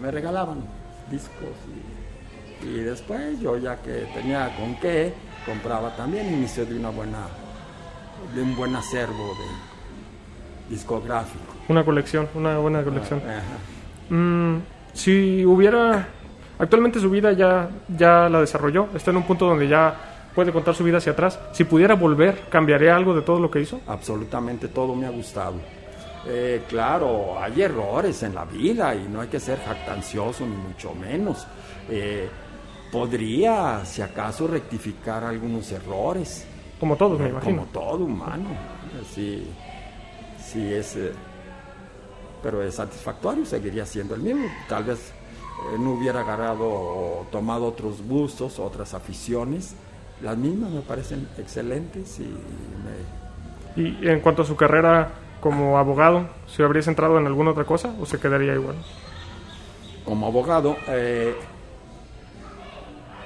me 0.00 0.10
regalaban 0.10 0.58
discos 1.10 1.48
y, 2.62 2.80
después 2.80 3.40
yo 3.40 3.56
ya 3.56 3.76
que 3.76 4.06
tenía 4.12 4.54
con 4.56 4.74
qué, 4.76 5.14
compraba 5.46 5.96
también 5.96 6.32
inicio 6.34 6.66
de 6.66 6.78
una 6.78 6.90
buena, 6.90 7.26
de 8.34 8.42
un 8.42 8.54
buen 8.54 8.74
acervo 8.76 9.34
de 9.34 10.74
discográfico. 10.74 11.54
Una 11.68 11.84
colección, 11.84 12.28
una 12.34 12.58
buena 12.58 12.82
colección. 12.82 13.22
Ah, 13.26 14.12
mm, 14.12 14.58
si 14.92 15.44
hubiera, 15.46 16.06
actualmente 16.58 17.00
su 17.00 17.08
vida 17.08 17.32
ya, 17.32 17.70
ya 17.88 18.28
la 18.28 18.40
desarrolló, 18.40 18.88
está 18.94 19.10
en 19.10 19.18
un 19.18 19.22
punto 19.22 19.46
donde 19.46 19.66
ya 19.66 20.09
puede 20.34 20.52
contar 20.52 20.74
su 20.74 20.84
vida 20.84 20.98
hacia 20.98 21.12
atrás. 21.12 21.38
Si 21.52 21.64
pudiera 21.64 21.94
volver, 21.94 22.48
¿cambiaría 22.48 22.96
algo 22.96 23.14
de 23.14 23.22
todo 23.22 23.40
lo 23.40 23.50
que 23.50 23.60
hizo? 23.60 23.80
Absolutamente 23.86 24.68
todo 24.68 24.94
me 24.94 25.06
ha 25.06 25.10
gustado. 25.10 25.54
Eh, 26.26 26.64
claro, 26.68 27.38
hay 27.38 27.62
errores 27.62 28.22
en 28.22 28.34
la 28.34 28.44
vida 28.44 28.94
y 28.94 29.08
no 29.08 29.22
hay 29.22 29.28
que 29.28 29.40
ser 29.40 29.58
jactancioso 29.58 30.46
ni 30.46 30.56
mucho 30.56 30.94
menos. 30.94 31.46
Eh, 31.88 32.28
podría, 32.92 33.84
si 33.84 34.02
acaso, 34.02 34.46
rectificar 34.46 35.24
algunos 35.24 35.70
errores. 35.72 36.46
Como 36.78 36.96
todos, 36.96 37.18
me 37.18 37.28
imagino. 37.28 37.62
Como 37.62 37.72
todo 37.72 38.04
humano. 38.04 38.50
Sí, 39.14 39.46
sí 40.38 40.72
es... 40.72 40.96
Eh, 40.96 41.12
pero 42.42 42.62
es 42.62 42.74
satisfactorio, 42.74 43.44
seguiría 43.44 43.84
siendo 43.84 44.14
el 44.14 44.22
mismo. 44.22 44.46
Tal 44.66 44.84
vez 44.84 45.12
no 45.78 45.92
hubiera 45.92 46.20
agarrado 46.20 46.66
o 46.66 47.26
tomado 47.30 47.66
otros 47.66 48.00
gustos, 48.00 48.58
otras 48.58 48.94
aficiones 48.94 49.74
las 50.22 50.36
mismas 50.36 50.70
me 50.70 50.80
parecen 50.80 51.28
excelentes 51.38 52.20
y 52.20 52.34
¿Y 53.76 54.08
en 54.08 54.20
cuanto 54.20 54.42
a 54.42 54.44
su 54.44 54.56
carrera 54.56 55.10
como 55.40 55.78
abogado, 55.78 56.28
¿se 56.46 56.62
habría 56.62 56.82
centrado 56.82 57.18
en 57.18 57.26
alguna 57.26 57.50
otra 57.50 57.64
cosa 57.64 57.94
o 58.00 58.06
se 58.06 58.18
quedaría 58.18 58.54
igual? 58.54 58.76
Como 60.04 60.26
abogado, 60.26 60.76
eh, 60.88 61.34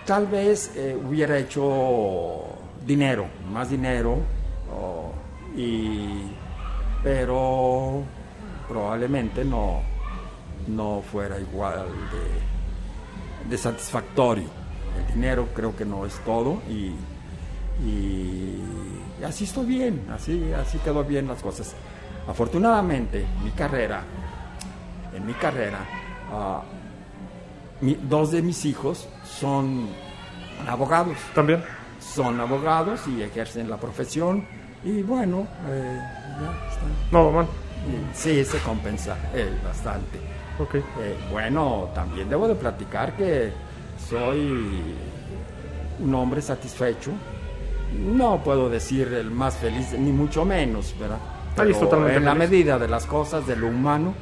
tal 0.04 0.26
vez 0.26 0.72
eh, 0.76 0.96
hubiera 1.02 1.38
hecho 1.38 2.42
dinero, 2.86 3.26
más 3.50 3.70
dinero, 3.70 4.18
y, 5.56 6.30
pero 7.02 8.02
probablemente 8.68 9.44
no, 9.44 9.82
no 10.68 11.02
fuera 11.10 11.38
igual 11.38 11.86
de 13.48 13.58
satisfactorio 13.58 14.63
el 14.98 15.14
dinero 15.14 15.48
creo 15.54 15.74
que 15.76 15.84
no 15.84 16.06
es 16.06 16.14
todo 16.24 16.60
y, 16.68 16.94
así 19.24 19.44
estoy 19.44 19.66
bien, 19.66 20.06
así, 20.12 20.52
así 20.52 20.78
quedó 20.78 21.04
bien 21.04 21.26
las 21.26 21.42
cosas. 21.42 21.74
Afortunadamente, 22.28 23.26
mi 23.42 23.50
carrera, 23.50 24.02
en 25.14 25.26
mi 25.26 25.34
carrera, 25.34 25.78
ah, 26.32 26.62
dos 28.08 28.30
de 28.30 28.42
mis 28.42 28.64
hijos 28.64 29.08
son 29.24 29.88
abogados. 30.66 31.16
¿También? 31.34 31.62
Son 32.00 32.40
abogados 32.40 33.00
y 33.08 33.22
ejercen 33.22 33.68
la 33.68 33.76
profesión 33.76 34.46
y 34.84 35.02
bueno, 35.02 35.46
eh, 35.68 36.00
ya 36.40 36.68
está. 36.68 36.86
No, 37.10 37.30
man. 37.30 37.46
Sí, 38.14 38.44
se 38.44 38.58
compensa 38.58 39.16
eh, 39.34 39.50
bastante. 39.62 40.18
Okay. 40.58 40.80
Eh, 41.00 41.16
bueno, 41.30 41.90
también 41.94 42.28
debo 42.28 42.46
de 42.48 42.54
platicar 42.54 43.16
que 43.16 43.52
soy 44.08 44.82
un 46.00 46.14
hombre 46.14 46.42
satisfecho. 46.42 47.10
No 47.98 48.42
puedo 48.42 48.68
decir 48.68 49.12
el 49.12 49.30
más 49.30 49.56
feliz, 49.56 49.92
ni 49.98 50.10
mucho 50.12 50.44
menos, 50.44 50.94
¿verdad? 50.98 51.18
Pero 51.56 52.08
en 52.08 52.24
la 52.24 52.34
medida 52.34 52.78
de 52.78 52.88
las 52.88 53.06
cosas, 53.06 53.46
de 53.46 53.54
lo 53.54 53.68
humano, 53.68 54.14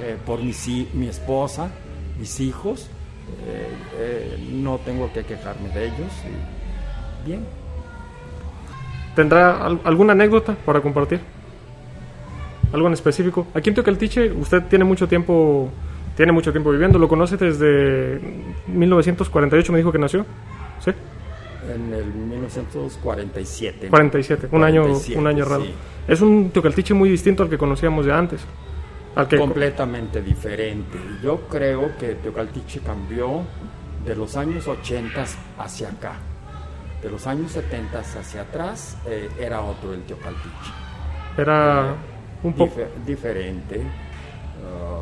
eh, 0.00 0.16
por 0.24 0.40
mi, 0.40 0.54
mi 0.94 1.08
esposa, 1.08 1.70
mis 2.18 2.40
hijos, 2.40 2.88
eh, 3.46 3.68
eh, 3.98 4.48
no 4.52 4.78
tengo 4.78 5.12
que 5.12 5.24
quejarme 5.24 5.68
de 5.68 5.86
ellos. 5.86 6.12
bien. 7.26 7.44
¿Tendrá 9.14 9.66
alguna 9.84 10.12
anécdota 10.12 10.54
para 10.64 10.80
compartir? 10.80 11.20
¿Algo 12.72 12.86
en 12.86 12.92
específico? 12.92 13.46
Aquí 13.52 13.68
en 13.68 13.74
Teocaltiche 13.74 14.32
usted 14.32 14.62
tiene 14.64 14.84
mucho 14.84 15.08
tiempo 15.08 15.70
tiene 16.18 16.32
mucho 16.32 16.50
tiempo 16.50 16.72
viviendo. 16.72 16.98
¿Lo 16.98 17.06
conoce 17.06 17.36
desde 17.36 18.20
1948? 18.66 19.72
Me 19.72 19.78
dijo 19.78 19.92
que 19.92 20.00
nació. 20.00 20.26
¿Sí? 20.80 20.90
En 21.72 21.94
el 21.94 22.06
1947. 22.06 23.86
47, 23.88 24.48
un 24.50 24.64
año, 24.64 24.84
un 25.14 25.26
año 25.28 25.44
raro. 25.44 25.64
Es 26.08 26.20
un 26.20 26.50
teocaltiche 26.50 26.92
muy 26.92 27.08
distinto 27.08 27.44
al 27.44 27.48
que 27.48 27.56
conocíamos 27.56 28.04
de 28.04 28.12
antes. 28.12 28.40
completamente 29.14 30.20
diferente. 30.20 30.98
Yo 31.22 31.42
creo 31.48 31.96
que 31.96 32.16
Teocaltiche 32.16 32.80
cambió 32.80 33.42
de 34.04 34.16
los 34.16 34.36
años 34.36 34.66
80 34.66 35.24
hacia 35.56 35.88
acá. 35.88 36.14
De 37.00 37.10
los 37.10 37.28
años 37.28 37.52
70 37.52 37.96
hacia 37.96 38.40
atrás 38.40 38.98
eh, 39.06 39.28
era 39.38 39.60
otro 39.60 39.94
el 39.94 40.02
Teocaltiche. 40.02 40.72
Era 41.36 41.94
un 42.42 42.54
poco 42.54 42.74
diferente. 43.06 43.82
Ah, 44.64 44.97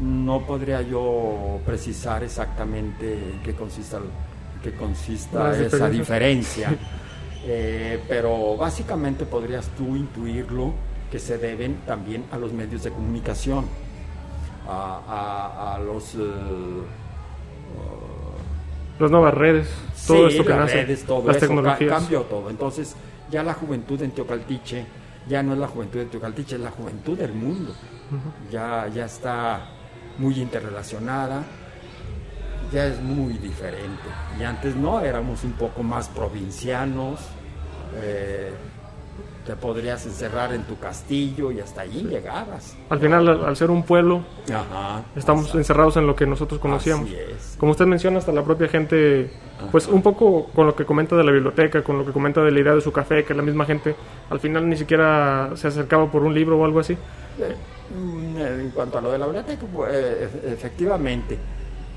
no 0.00 0.40
podría 0.46 0.80
yo 0.82 1.60
precisar 1.66 2.24
exactamente 2.24 3.12
en 3.12 3.42
qué 3.42 3.54
consista, 3.54 3.98
qué 4.62 4.72
consista 4.72 5.58
esa 5.58 5.90
diferencia, 5.90 6.74
eh, 7.44 8.02
pero 8.08 8.56
básicamente 8.56 9.26
podrías 9.26 9.68
tú 9.76 9.96
intuirlo 9.96 10.72
que 11.10 11.18
se 11.18 11.38
deben 11.38 11.80
también 11.86 12.24
a 12.30 12.38
los 12.38 12.52
medios 12.52 12.82
de 12.82 12.90
comunicación, 12.90 13.66
a, 14.66 15.78
los... 15.84 16.14
Uh, 16.14 16.84
las 18.98 19.10
nuevas 19.10 19.34
redes, 19.34 19.68
todo 20.06 20.28
esto 20.28 20.44
que 20.44 20.54
nace, 20.54 20.82
redes, 20.82 21.04
todo 21.04 21.26
las 21.26 21.38
tecnologías. 21.38 21.90
cambió 21.90 22.20
todo. 22.22 22.50
Entonces, 22.50 22.94
ya 23.30 23.42
la 23.42 23.54
juventud 23.54 24.00
en 24.02 24.10
Teocaltiche 24.10 24.84
ya 25.26 25.42
no 25.42 25.54
es 25.54 25.58
la 25.58 25.68
juventud 25.68 26.00
de 26.00 26.04
Teocaltiche, 26.04 26.56
es 26.56 26.60
la 26.60 26.70
juventud 26.70 27.16
del 27.16 27.32
mundo. 27.32 27.74
ya, 28.52 28.88
ya 28.88 29.06
está 29.06 29.79
muy 30.18 30.40
interrelacionada, 30.40 31.44
ya 32.72 32.86
es 32.86 33.00
muy 33.00 33.34
diferente. 33.34 34.02
Y 34.38 34.44
antes 34.44 34.76
no, 34.76 35.00
éramos 35.00 35.44
un 35.44 35.52
poco 35.52 35.82
más 35.82 36.08
provincianos, 36.08 37.20
eh, 38.02 38.52
te 39.46 39.56
podrías 39.56 40.04
encerrar 40.06 40.52
en 40.52 40.62
tu 40.64 40.78
castillo 40.78 41.50
y 41.50 41.60
hasta 41.60 41.80
allí 41.80 42.02
llegabas. 42.02 42.76
Al 42.90 43.00
final, 43.00 43.26
al, 43.28 43.56
ser 43.56 43.70
un 43.70 43.82
pueblo, 43.82 44.22
estamos 45.16 45.54
encerrados 45.54 45.96
en 45.96 46.06
lo 46.06 46.14
que 46.14 46.26
nosotros 46.26 46.60
conocíamos. 46.60 47.08
Como 47.58 47.72
usted 47.72 47.86
menciona, 47.86 48.18
hasta 48.18 48.32
la 48.32 48.44
propia 48.44 48.68
gente, 48.68 49.30
pues 49.72 49.86
un 49.88 50.02
poco 50.02 50.46
con 50.54 50.66
lo 50.66 50.76
que 50.76 50.84
comenta 50.84 51.16
de 51.16 51.24
la 51.24 51.32
biblioteca, 51.32 51.82
con 51.82 51.98
lo 51.98 52.04
que 52.04 52.12
comenta 52.12 52.42
de 52.42 52.50
la 52.50 52.60
idea 52.60 52.74
de 52.74 52.80
su 52.80 52.92
café, 52.92 53.24
que 53.24 53.34
la 53.34 53.42
misma 53.42 53.64
gente 53.64 53.96
al 54.28 54.40
final 54.40 54.68
ni 54.68 54.76
siquiera 54.76 55.50
se 55.54 55.68
acercaba 55.68 56.10
por 56.10 56.22
un 56.22 56.34
libro 56.34 56.58
o 56.58 56.64
algo 56.64 56.80
así. 56.80 56.92
Eh, 56.92 56.98
mm, 57.48 57.79
en 58.40 58.70
cuanto 58.70 58.98
a 58.98 59.00
lo 59.00 59.12
de 59.12 59.18
la 59.18 59.26
biblioteca, 59.26 59.66
pues, 59.72 59.90
eh, 59.94 60.30
efectivamente, 60.46 61.38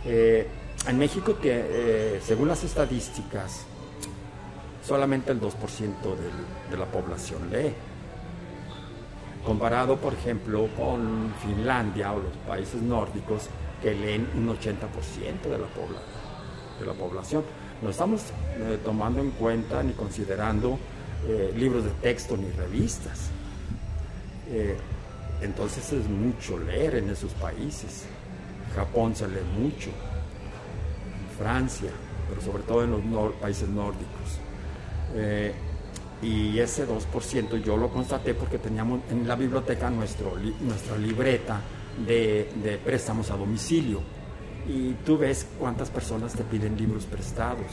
eh, 0.05 0.47
en 0.87 0.97
México, 0.97 1.37
según 2.21 2.47
las 2.49 2.63
estadísticas, 2.63 3.65
solamente 4.85 5.31
el 5.31 5.39
2% 5.39 6.15
de 6.69 6.77
la 6.77 6.85
población 6.85 7.49
lee. 7.49 7.73
Comparado, 9.45 9.97
por 9.97 10.13
ejemplo, 10.13 10.69
con 10.77 11.33
Finlandia 11.41 12.13
o 12.13 12.19
los 12.19 12.33
países 12.47 12.81
nórdicos, 12.81 13.49
que 13.81 13.93
leen 13.93 14.27
un 14.37 14.47
80% 14.47 15.49
de 15.49 15.57
la, 16.85 16.93
población. 16.93 17.43
No 17.81 17.89
estamos 17.89 18.21
eh, 18.57 18.79
tomando 18.83 19.19
en 19.19 19.31
cuenta 19.31 19.83
ni 19.83 19.91
considerando 19.91 20.79
eh, 21.27 21.53
libros 21.57 21.83
de 21.83 21.89
texto 22.01 22.37
ni 22.37 22.49
revistas. 22.51 23.29
Entonces 25.43 25.91
es 25.91 26.07
mucho 26.07 26.57
leer 26.57 26.95
en 26.95 27.09
esos 27.09 27.33
países. 27.33 28.05
Japón 28.75 29.15
se 29.15 29.27
lee 29.27 29.43
mucho, 29.59 29.89
Francia, 31.37 31.91
pero 32.29 32.41
sobre 32.41 32.63
todo 32.63 32.83
en 32.83 32.91
los 32.91 33.33
países 33.33 33.67
nórdicos. 33.67 34.39
Eh, 35.15 35.53
y 36.21 36.57
ese 36.57 36.87
2% 36.87 37.61
yo 37.61 37.75
lo 37.75 37.89
constaté 37.89 38.33
porque 38.33 38.57
teníamos 38.57 39.01
en 39.11 39.27
la 39.27 39.35
biblioteca 39.35 39.89
nuestro, 39.89 40.33
nuestra 40.61 40.97
libreta 40.97 41.59
de, 42.05 42.79
préstamos 42.83 43.29
a 43.29 43.35
domicilio. 43.35 43.99
Y 44.65 44.93
tú 45.05 45.17
ves 45.17 45.45
cuántas 45.59 45.89
personas 45.89 46.33
te 46.33 46.43
piden 46.43 46.77
libros 46.77 47.05
prestados. 47.05 47.67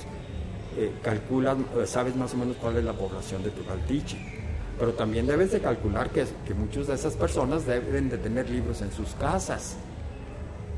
Eh, 0.77 0.93
calculas, 1.03 1.57
eh, 1.77 1.87
sabes 1.87 2.17
más 2.17 2.35
o 2.35 2.37
menos 2.37 2.57
cuál 2.57 2.79
es 2.79 2.85
la 2.85 2.93
población 2.93 3.45
de 3.45 3.51
tu 3.51 3.65
caltiche. 3.65 4.40
Pero 4.81 4.93
también 4.93 5.27
debes 5.27 5.53
de 5.53 5.61
calcular 5.61 6.11
que, 6.11 6.25
que 6.47 6.55
muchas 6.55 6.87
de 6.89 6.95
esas 6.95 7.15
personas 7.15 7.67
deben 7.67 8.09
de 8.09 8.19
tener 8.19 8.49
libros 8.51 8.81
en 8.83 8.91
sus 8.91 9.11
casas. 9.11 9.77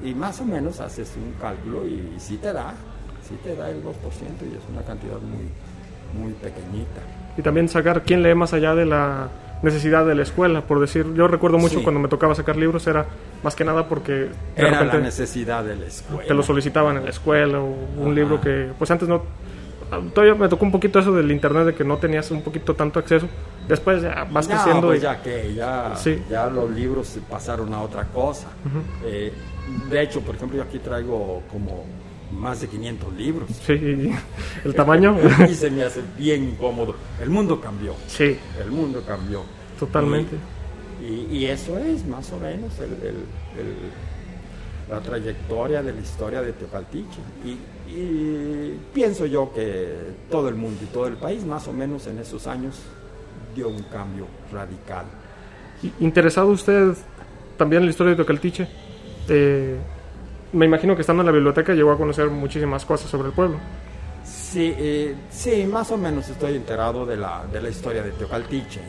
Y 0.04 0.12
más 0.12 0.40
o 0.40 0.44
menos 0.44 0.80
haces 0.80 1.14
un 1.16 1.32
cálculo 1.40 1.86
y, 1.86 2.12
y 2.16 2.18
sí 2.18 2.36
te 2.36 2.52
da, 2.52 2.74
sí 3.26 3.38
te 3.44 3.54
da 3.54 3.70
el 3.70 3.82
2% 3.82 3.86
y 3.86 4.56
es 4.56 4.62
una 4.70 4.82
cantidad 4.82 5.20
muy, 5.20 5.48
muy 6.20 6.32
pequeñita. 6.32 7.00
Y 7.36 7.42
también 7.42 7.68
sacar 7.68 8.02
quién 8.02 8.22
lee 8.22 8.34
más 8.34 8.52
allá 8.52 8.74
de 8.74 8.84
la 8.84 9.30
necesidad 9.62 10.04
de 10.04 10.14
la 10.14 10.22
escuela, 10.22 10.62
por 10.62 10.80
decir, 10.80 11.06
yo 11.14 11.28
recuerdo 11.28 11.56
mucho 11.58 11.82
cuando 11.82 12.00
me 12.00 12.08
tocaba 12.08 12.34
sacar 12.34 12.56
libros, 12.56 12.86
era 12.86 13.06
más 13.42 13.54
que 13.54 13.64
nada 13.64 13.88
porque... 13.88 14.28
era 14.56 14.84
la 14.84 14.98
necesidad 14.98 15.64
de 15.64 15.76
la 15.76 15.86
escuela. 15.86 16.26
Te 16.26 16.34
lo 16.34 16.42
solicitaban 16.42 16.96
en 16.96 17.04
la 17.04 17.10
escuela 17.10 17.60
o 17.60 17.74
un 17.96 18.14
libro 18.14 18.40
que, 18.40 18.70
pues 18.76 18.90
antes 18.90 19.08
no... 19.08 19.22
Todavía 20.14 20.34
me 20.34 20.48
tocó 20.48 20.64
un 20.64 20.72
poquito 20.72 20.98
eso 20.98 21.12
del 21.12 21.30
internet, 21.30 21.66
de 21.66 21.74
que 21.74 21.84
no 21.84 21.98
tenías 21.98 22.30
un 22.30 22.42
poquito 22.42 22.74
tanto 22.74 22.98
acceso. 22.98 23.28
Después 23.68 24.02
ya 24.02 24.26
vas 24.30 24.48
creciendo. 24.48 24.88
Pues 24.88 25.02
ya 25.02 25.22
que 25.22 25.54
ya, 25.54 25.94
ya 26.30 26.46
los 26.46 26.70
libros 26.70 27.18
pasaron 27.28 27.72
a 27.74 27.82
otra 27.82 28.04
cosa. 28.06 28.48
Eh, 29.04 29.32
de 29.90 30.02
hecho, 30.02 30.20
por 30.20 30.34
ejemplo, 30.34 30.56
yo 30.58 30.64
aquí 30.64 30.78
traigo 30.78 31.42
como 31.50 31.84
más 32.32 32.60
de 32.60 32.68
500 32.68 33.12
libros. 33.14 33.50
Sí, 33.66 34.10
el 34.64 34.74
tamaño. 34.74 35.16
y 35.48 35.54
se 35.54 35.70
me 35.70 35.82
hace 35.82 36.00
bien 36.18 36.44
incómodo. 36.44 36.94
El 37.20 37.30
mundo 37.30 37.60
cambió. 37.60 37.94
Sí. 38.06 38.38
El 38.60 38.70
mundo 38.70 39.02
cambió. 39.06 39.42
Totalmente. 39.78 40.36
Y, 41.02 41.46
eso 41.46 41.76
es 41.78 42.06
más 42.06 42.30
o 42.32 42.38
menos 42.38 42.72
la 44.88 45.00
trayectoria 45.00 45.82
de 45.82 45.92
la 45.92 46.00
historia 46.00 46.42
de 46.42 46.52
Teocaltiche. 46.52 47.18
Y, 47.44 47.58
pienso 48.92 49.26
yo 49.26 49.52
que 49.52 49.96
todo 50.30 50.48
el 50.48 50.54
mundo 50.54 50.80
y 50.82 50.86
todo 50.86 51.06
el 51.06 51.16
país, 51.16 51.44
más 51.44 51.66
o 51.68 51.72
menos 51.72 52.06
en 52.06 52.18
esos 52.18 52.46
años, 52.46 52.80
dio 53.54 53.68
un 53.68 53.82
cambio 53.84 54.26
radical. 54.52 55.06
¿Interesado 56.00 56.48
usted 56.48 56.94
también 57.56 57.82
en 57.82 57.86
la 57.86 57.90
historia 57.90 58.10
de 58.10 58.16
Teocaltiche? 58.16 58.68
Eh, 59.28 59.76
me 60.52 60.66
imagino 60.66 60.94
que 60.94 61.00
estando 61.00 61.22
en 61.22 61.26
la 61.26 61.32
biblioteca 61.32 61.74
llegó 61.74 61.92
a 61.92 61.96
conocer 61.96 62.28
muchísimas 62.30 62.84
cosas 62.84 63.10
sobre 63.10 63.28
el 63.28 63.34
pueblo. 63.34 63.58
Sí, 64.24 64.72
eh, 64.76 65.14
sí, 65.30 65.66
más 65.66 65.90
o 65.90 65.96
menos 65.96 66.28
estoy 66.28 66.56
enterado 66.56 67.06
de 67.06 67.16
la, 67.16 67.44
de 67.50 67.60
la 67.60 67.68
historia 67.70 68.02
de 68.02 68.12
Teocaltiche, 68.12 68.80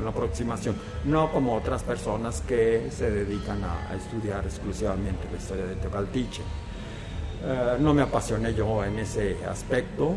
una 0.00 0.10
aproximación, 0.10 0.76
no 1.04 1.30
como 1.30 1.54
otras 1.56 1.82
personas 1.82 2.40
que 2.40 2.88
se 2.90 3.10
dedican 3.10 3.62
a, 3.64 3.94
estudiar 3.94 4.44
exclusivamente 4.44 5.26
la 5.30 5.38
historia 5.38 5.66
de 5.66 5.74
Teocaltiche. 5.76 6.42
Eh, 7.46 7.76
no 7.78 7.92
me 7.92 8.02
apasioné 8.02 8.54
yo 8.54 8.82
en 8.84 8.98
ese 8.98 9.36
aspecto, 9.46 10.14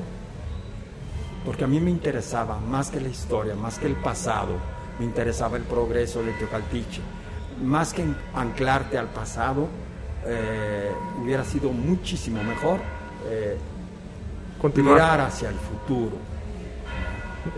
porque 1.46 1.66
a 1.66 1.68
mí 1.68 1.80
me 1.82 1.92
interesaba 1.92 2.58
más 2.58 2.90
que 2.90 3.02
la 3.02 3.10
historia, 3.10 3.54
más 3.54 3.80
que 3.80 3.88
el 3.88 3.96
pasado, 3.96 4.54
me 4.98 5.06
interesaba 5.06 5.58
el 5.58 5.64
progreso 5.64 6.24
de 6.24 6.32
Teocaltiche, 6.34 7.02
más 7.64 7.94
que 7.94 8.06
anclarte 8.34 8.98
al 8.98 9.08
pasado, 9.08 9.68
eh, 10.26 10.92
hubiera 11.22 11.44
sido 11.44 11.72
muchísimo 11.72 12.44
mejor 12.44 12.80
eh, 13.26 13.58
continuar 14.62 15.22
hacia 15.22 15.50
el 15.50 15.56
futuro. 15.56 16.18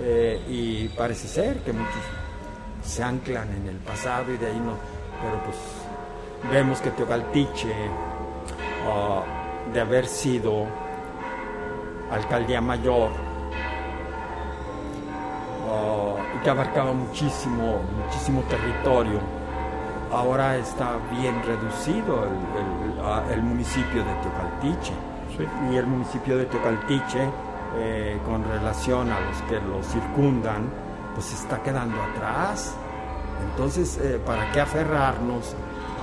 Eh, 0.01 0.41
y 0.47 0.88
parece 0.89 1.27
ser 1.27 1.58
que 1.60 1.73
muchos 1.73 2.01
se 2.84 3.03
anclan 3.03 3.49
en 3.55 3.67
el 3.67 3.77
pasado 3.77 4.32
y 4.34 4.38
de 4.38 4.47
ahí 4.47 4.60
no, 4.60 4.73
pero 5.21 5.43
pues 5.43 5.58
vemos 6.51 6.79
que 6.79 6.91
Teocaltiche, 6.91 7.73
ah, 8.88 9.23
de 9.73 9.82
haber 9.82 10.08
sido 10.08 10.65
alcaldía 12.12 12.62
mayor, 12.62 13.12
ah, 15.69 16.15
y 16.36 16.43
que 16.43 16.49
abarcaba 16.49 16.93
muchísimo, 16.93 17.82
muchísimo 18.05 18.41
territorio, 18.43 19.19
ahora 20.12 20.58
está 20.58 20.97
bien 21.12 21.41
reducido 21.43 22.25
el, 23.32 23.41
municipio 23.41 24.03
de 24.03 24.13
Teocaltiche. 24.21 24.93
Y 25.71 25.77
el 25.77 25.88
municipio 25.88 26.38
de 26.38 26.45
Teocaltiche, 26.45 27.29
eh, 27.77 28.19
con 28.25 28.43
relación 28.43 29.10
a 29.10 29.19
los 29.21 29.41
que 29.43 29.60
lo 29.62 29.82
circundan, 29.84 30.69
pues 31.13 31.32
está 31.34 31.62
quedando 31.63 31.95
atrás. 32.01 32.75
Entonces, 33.51 33.97
eh, 33.99 34.19
¿para 34.25 34.51
qué 34.51 34.60
aferrarnos 34.60 35.55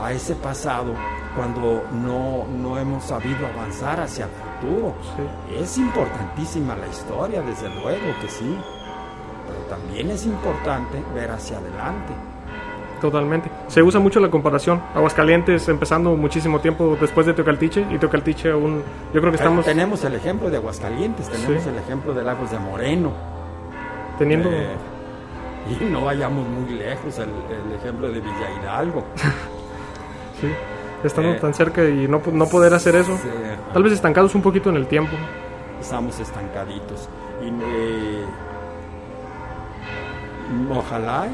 a 0.02 0.12
ese 0.12 0.34
pasado 0.36 0.94
cuando 1.36 1.84
no, 1.92 2.78
hemos 2.78 3.04
sabido 3.04 3.46
avanzar 3.54 4.00
hacia 4.00 4.24
el 4.24 4.30
futuro? 4.30 4.94
Es 5.60 5.78
importantísima 5.78 6.74
la 6.74 6.86
historia, 6.86 7.42
desde 7.42 7.68
luego 7.68 8.06
que 8.20 8.28
sí, 8.28 8.56
pero 9.46 9.78
también 9.78 10.10
es 10.10 10.26
importante 10.26 11.02
ver 11.14 11.30
hacia 11.30 11.58
adelante. 11.58 12.12
Totalmente. 13.00 13.50
Se 13.68 13.82
usa 13.82 14.00
mucho 14.00 14.20
la 14.20 14.30
comparación. 14.30 14.82
Aguascalientes 14.94 15.68
empezando 15.68 16.16
muchísimo 16.16 16.60
tiempo 16.60 16.96
después 16.98 17.26
de 17.26 17.34
Teocaltiche 17.34 17.86
y 17.90 17.98
Teocaltiche 17.98 18.50
aún... 18.50 18.82
Yo 19.12 19.20
creo 19.20 19.30
que 19.30 19.36
estamos... 19.36 19.66
Tenemos 19.66 20.02
el 20.04 20.14
ejemplo 20.14 20.48
de 20.48 20.56
Aguascalientes, 20.56 21.28
tenemos 21.28 21.66
el 21.66 21.76
ejemplo 21.76 22.14
de 22.14 22.24
Lagos 22.24 22.50
de 22.50 22.58
Moreno. 22.58 23.12
Teniendo... 24.18 24.50
Eh, 24.50 24.74
Y 25.80 25.84
no 25.84 26.04
vayamos 26.04 26.48
muy 26.48 26.70
lejos, 26.70 27.18
el, 27.18 27.28
ejemplo 27.74 28.10
de 28.10 28.20
Villa 28.20 28.50
Hidalgo. 28.60 29.04
sí, 30.40 30.48
estando 31.04 31.32
eh, 31.32 31.38
tan 31.40 31.54
cerca 31.54 31.84
y 31.84 32.08
no, 32.08 32.20
no 32.32 32.46
poder 32.46 32.74
hacer 32.74 32.96
eso. 32.96 33.18
Tal 33.72 33.82
vez 33.82 33.92
estancados 33.92 34.34
un 34.34 34.42
poquito 34.42 34.70
en 34.70 34.76
el 34.76 34.86
tiempo. 34.86 35.16
Estamos 35.80 36.18
estancaditos. 36.18 37.08
Y 37.42 37.48
eh, 37.48 38.24
ojalá 40.74 41.26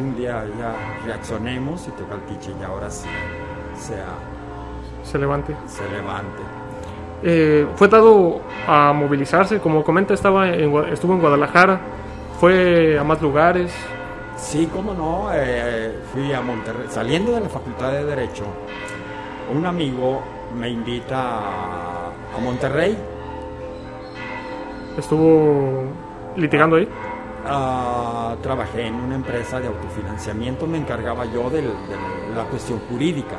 un 0.00 0.16
día 0.16 0.44
ya 0.58 0.74
reaccionemos 1.04 1.88
y 1.88 1.90
Tecaltiche 1.92 2.52
ya 2.60 2.68
ahora 2.68 2.90
sí 2.90 3.08
sea... 3.78 4.06
Se 5.02 5.18
levante. 5.18 5.54
Se 5.66 5.88
levante. 5.88 6.42
Eh, 7.22 7.66
fue 7.76 7.88
dado 7.88 8.40
a 8.66 8.92
movilizarse, 8.92 9.58
como 9.58 9.82
comenta, 9.82 10.14
estaba 10.14 10.48
estuvo 10.50 11.14
en 11.14 11.20
Guadalajara, 11.20 11.80
fue 12.38 12.98
a 12.98 13.04
más 13.04 13.20
lugares. 13.20 13.72
Sí, 14.36 14.68
cómo 14.72 14.94
no, 14.94 15.30
eh, 15.32 15.98
fui 16.12 16.32
a 16.32 16.40
Monterrey, 16.40 16.86
saliendo 16.88 17.32
de 17.32 17.40
la 17.40 17.48
Facultad 17.48 17.90
de 17.90 18.04
Derecho, 18.04 18.44
un 19.54 19.66
amigo 19.66 20.22
me 20.56 20.68
invita 20.70 21.16
a, 21.18 22.38
Monterrey. 22.42 22.96
¿Estuvo 24.96 25.84
litigando 26.36 26.76
ahí? 26.76 26.88
Ah, 27.44 28.36
trabajé 28.42 28.86
en 28.86 28.94
una 28.94 29.16
empresa 29.16 29.58
de 29.58 29.66
autofinanciamiento, 29.66 30.66
me 30.66 30.78
encargaba 30.78 31.24
yo 31.24 31.50
de 31.50 31.62
la 31.62 32.44
cuestión 32.44 32.78
jurídica 32.88 33.36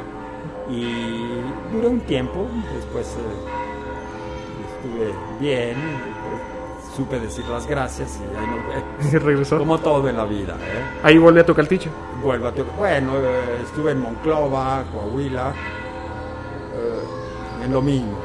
y 0.69 1.41
duré 1.72 1.88
un 1.88 2.02
tiempo, 2.02 2.48
después 2.76 3.15
eh, 3.15 3.54
estuve 4.76 5.13
bien, 5.39 5.76
supe 6.95 7.19
decir 7.19 7.45
las 7.45 7.65
gracias 7.65 8.19
y 8.19 8.38
ahí 8.38 9.13
no, 9.13 9.19
regresó. 9.26 9.58
Como 9.58 9.78
todo 9.80 10.10
en 10.10 10.17
la 10.17 10.26
vida. 10.26 10.56
¿eh? 10.56 11.00
Ahí 11.04 11.17
volví 11.17 11.39
a 11.39 11.45
tocar 11.45 11.63
el 11.63 11.69
ticho. 11.69 11.89
Vuelvo 12.22 12.48
a 12.48 12.52
tocar. 12.52 12.76
Bueno, 12.76 13.13
eh, 13.17 13.62
estuve 13.63 13.91
en 13.91 14.02
Monclova, 14.02 14.84
Coahuila, 14.91 15.54
en 17.63 17.72
lo 17.72 17.82
mismo. 17.82 18.17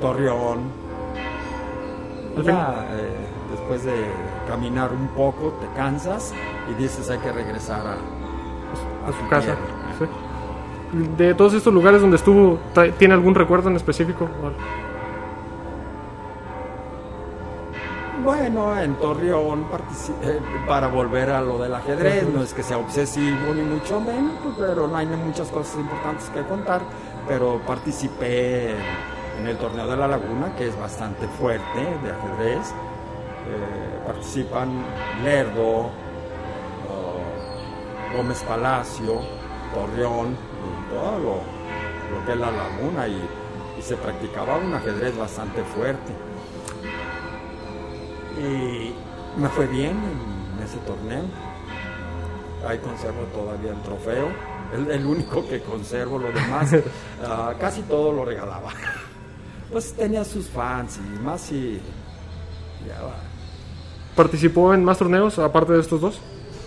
Torreón. 0.00 0.60
Ya, 2.44 2.86
después 3.50 3.84
de 3.84 4.06
caminar 4.46 4.92
un 4.92 5.08
poco, 5.08 5.52
te 5.60 5.66
cansas 5.76 6.32
y 6.70 6.80
dices 6.80 7.10
hay 7.10 7.18
que 7.18 7.32
regresar 7.32 7.80
a, 7.84 9.08
a, 9.08 9.12
su 9.12 9.28
casa. 9.28 9.56
De 11.16 11.34
todos 11.34 11.54
estos 11.54 11.74
lugares 11.74 12.00
donde 12.00 12.16
estuvo, 12.16 12.58
¿tiene 12.96 13.14
algún 13.14 13.34
recuerdo 13.34 13.68
en 13.68 13.76
específico? 13.76 14.28
Bueno, 14.40 14.56
en 18.34 18.94
Torreón 18.96 19.66
eh, 20.22 20.40
para 20.66 20.88
volver 20.88 21.30
a 21.30 21.40
lo 21.40 21.58
del 21.58 21.74
ajedrez, 21.74 22.28
no 22.28 22.42
es 22.42 22.52
que 22.52 22.62
sea 22.62 22.78
obsesivo 22.78 23.54
ni 23.54 23.62
mucho 23.62 24.00
menos, 24.00 24.54
pero 24.58 24.86
no 24.86 24.96
hay 24.96 25.06
muchas 25.06 25.48
cosas 25.48 25.76
importantes 25.76 26.28
que 26.30 26.42
contar, 26.42 26.82
pero 27.26 27.60
participé 27.66 28.72
en 29.40 29.46
el 29.46 29.56
torneo 29.56 29.86
de 29.86 29.96
la 29.96 30.08
Laguna, 30.08 30.54
que 30.56 30.68
es 30.68 30.78
bastante 30.78 31.26
fuerte 31.28 31.78
de 31.78 32.10
ajedrez. 32.10 32.68
Eh, 33.48 34.06
participan 34.06 34.84
Lerdo, 35.24 35.90
Gómez 38.14 38.42
Palacio, 38.42 39.20
Torreón, 39.74 40.32
y 40.32 40.94
todo 40.94 41.18
lo, 41.18 42.24
que 42.26 42.32
es 42.32 42.38
la 42.38 42.50
laguna 42.50 43.08
y, 43.08 43.22
se 43.80 43.96
practicaba 43.96 44.56
un 44.56 44.74
ajedrez 44.74 45.16
bastante 45.16 45.62
fuerte. 45.62 46.27
Y 48.38 48.94
me 49.40 49.48
fue 49.48 49.66
bien 49.66 49.96
en 49.96 50.64
ese 50.64 50.78
torneo. 50.78 51.24
Ahí 52.66 52.78
conservo 52.78 53.22
todavía 53.34 53.72
el 53.72 53.82
trofeo. 53.82 54.28
El, 54.72 54.90
el 54.90 55.06
único 55.06 55.46
que 55.48 55.60
conservo, 55.60 56.18
lo 56.18 56.30
demás, 56.30 56.74
ah, 57.24 57.54
casi 57.58 57.82
todo 57.82 58.12
lo 58.12 58.24
regalaba. 58.24 58.70
Pues 59.70 59.92
tenía 59.92 60.24
sus 60.24 60.46
fans 60.46 60.98
y 60.98 61.18
más 61.20 61.52
y 61.52 61.78
¿Participó 64.16 64.74
en 64.74 64.82
más 64.82 64.98
torneos 64.98 65.38
aparte 65.38 65.74
de 65.74 65.80
estos 65.80 66.00
dos? 66.00 66.18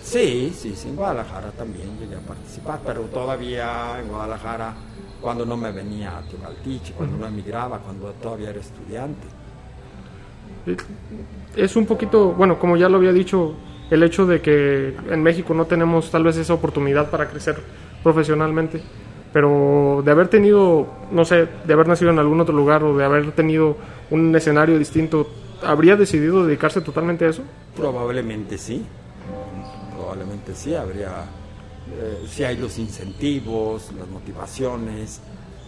Sí, 0.02 0.54
sí, 0.56 0.74
sí, 0.74 0.88
en 0.88 0.96
Guadalajara 0.96 1.50
también 1.50 1.98
llegué 1.98 2.16
a 2.16 2.20
participar, 2.20 2.80
pero 2.84 3.02
todavía 3.02 4.00
en 4.00 4.08
Guadalajara, 4.08 4.74
cuando 5.20 5.44
no 5.44 5.56
me 5.56 5.70
venía 5.70 6.16
a 6.16 6.22
Teocaltiche, 6.22 6.94
cuando 6.94 7.18
no 7.18 7.26
emigraba, 7.26 7.78
cuando 7.78 8.10
todavía 8.12 8.50
era 8.50 8.60
estudiante. 8.60 9.26
Es 11.56 11.76
un 11.76 11.86
poquito, 11.86 12.32
bueno, 12.32 12.58
como 12.58 12.76
ya 12.76 12.88
lo 12.88 12.96
había 12.96 13.12
dicho, 13.12 13.54
el 13.90 14.02
hecho 14.02 14.26
de 14.26 14.40
que 14.40 14.96
en 15.10 15.22
México 15.22 15.54
no 15.54 15.66
tenemos 15.66 16.10
tal 16.10 16.24
vez 16.24 16.36
esa 16.36 16.54
oportunidad 16.54 17.10
para 17.10 17.28
crecer 17.28 17.56
profesionalmente, 18.02 18.82
pero 19.32 20.02
de 20.04 20.10
haber 20.10 20.28
tenido, 20.28 20.86
no 21.10 21.24
sé, 21.24 21.48
de 21.64 21.72
haber 21.72 21.88
nacido 21.88 22.10
en 22.10 22.18
algún 22.18 22.40
otro 22.40 22.54
lugar 22.54 22.82
o 22.84 22.96
de 22.96 23.04
haber 23.04 23.32
tenido 23.32 23.76
un 24.10 24.34
escenario 24.34 24.78
distinto, 24.78 25.28
¿habría 25.62 25.96
decidido 25.96 26.46
dedicarse 26.46 26.80
totalmente 26.80 27.26
a 27.26 27.28
eso? 27.28 27.42
Probablemente 27.76 28.56
sí, 28.56 28.84
probablemente 29.94 30.54
sí, 30.54 30.74
habría, 30.74 31.24
eh, 31.90 32.24
si 32.26 32.44
hay 32.44 32.56
los 32.56 32.78
incentivos, 32.78 33.92
las 33.98 34.08
motivaciones, 34.08 35.20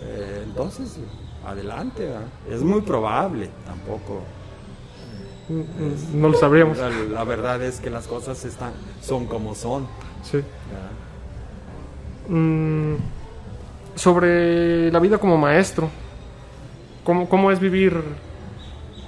eh, 0.02 0.42
entonces 0.44 0.98
adelante, 1.46 2.08
es 2.50 2.62
muy 2.62 2.80
probable, 2.80 3.50
tampoco. 3.66 4.22
Mm, 5.48 6.20
no 6.20 6.28
lo 6.28 6.38
sabríamos. 6.38 6.78
La, 6.78 7.24
verdad 7.24 7.62
es 7.62 7.80
que 7.80 7.90
las 7.90 8.06
cosas 8.06 8.44
están, 8.44 8.72
son 9.00 9.26
como 9.26 9.54
son. 9.54 9.86
Sí. 10.22 10.40
Mm, 12.28 12.94
sobre 13.94 14.90
la 14.90 14.98
vida 14.98 15.18
como 15.18 15.36
maestro, 15.36 15.90
¿cómo, 17.04 17.28
cómo 17.28 17.50
es 17.50 17.60
vivir 17.60 18.02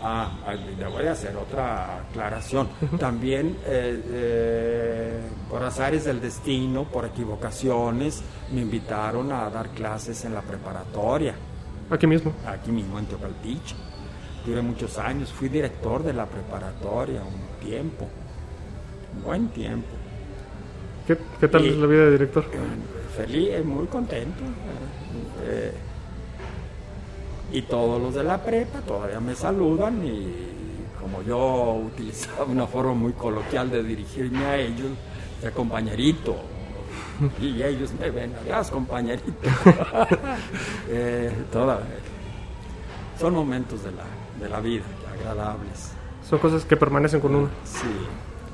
Ah, 0.08 0.30
le 0.78 0.86
voy 0.86 1.06
a 1.06 1.12
hacer 1.12 1.36
otra 1.36 1.98
aclaración. 1.98 2.68
También, 2.96 3.56
eh, 3.66 4.02
eh, 4.08 5.20
por 5.50 5.64
azares 5.64 6.04
del 6.04 6.20
destino, 6.20 6.84
por 6.84 7.06
equivocaciones, 7.06 8.22
me 8.52 8.60
invitaron 8.60 9.32
a 9.32 9.50
dar 9.50 9.70
clases 9.70 10.24
en 10.24 10.34
la 10.34 10.42
preparatoria. 10.42 11.34
¿Aquí 11.90 12.06
mismo? 12.06 12.32
Aquí 12.46 12.70
mismo, 12.70 13.00
en 13.00 13.06
Teocaltiche. 13.06 13.74
Duré 14.46 14.62
muchos 14.62 14.96
años, 14.98 15.32
fui 15.32 15.48
director 15.48 16.04
de 16.04 16.12
la 16.12 16.24
preparatoria 16.24 17.20
un 17.20 17.66
tiempo, 17.66 18.08
un 19.16 19.22
buen 19.24 19.48
tiempo. 19.48 19.88
¿Qué, 21.06 21.48
tal 21.48 21.66
es 21.66 21.76
la 21.76 21.86
vida 21.86 22.04
de 22.04 22.10
director? 22.12 22.44
Feliz, 23.16 23.64
muy 23.64 23.86
contento. 23.86 24.44
Eh, 25.44 25.72
y 27.52 27.62
todos 27.62 28.00
los 28.00 28.14
de 28.14 28.22
la 28.22 28.42
prepa 28.42 28.80
todavía 28.80 29.18
me 29.18 29.34
saludan 29.34 30.04
y 30.06 30.32
como 31.00 31.22
yo 31.22 31.74
utilizaba 31.86 32.44
una 32.44 32.68
forma 32.68 32.94
muy 32.94 33.12
coloquial 33.14 33.70
de 33.70 33.82
dirigirme 33.82 34.44
a 34.44 34.56
ellos, 34.58 34.90
de 35.42 35.50
compañerito. 35.50 36.36
Y 37.40 37.62
ellos 37.62 37.92
me 37.98 38.10
ven, 38.10 38.32
adiós 38.42 38.70
compañerito. 38.70 39.32
Eh, 40.88 41.32
son 43.18 43.34
momentos 43.34 43.82
de 43.82 43.92
la, 43.92 44.04
de 44.40 44.48
la 44.48 44.60
vida 44.60 44.84
agradables. 45.12 45.92
Son 46.28 46.38
cosas 46.38 46.64
que 46.64 46.76
permanecen 46.76 47.20
con 47.20 47.34
uno. 47.34 47.48
Sí. 47.64 47.88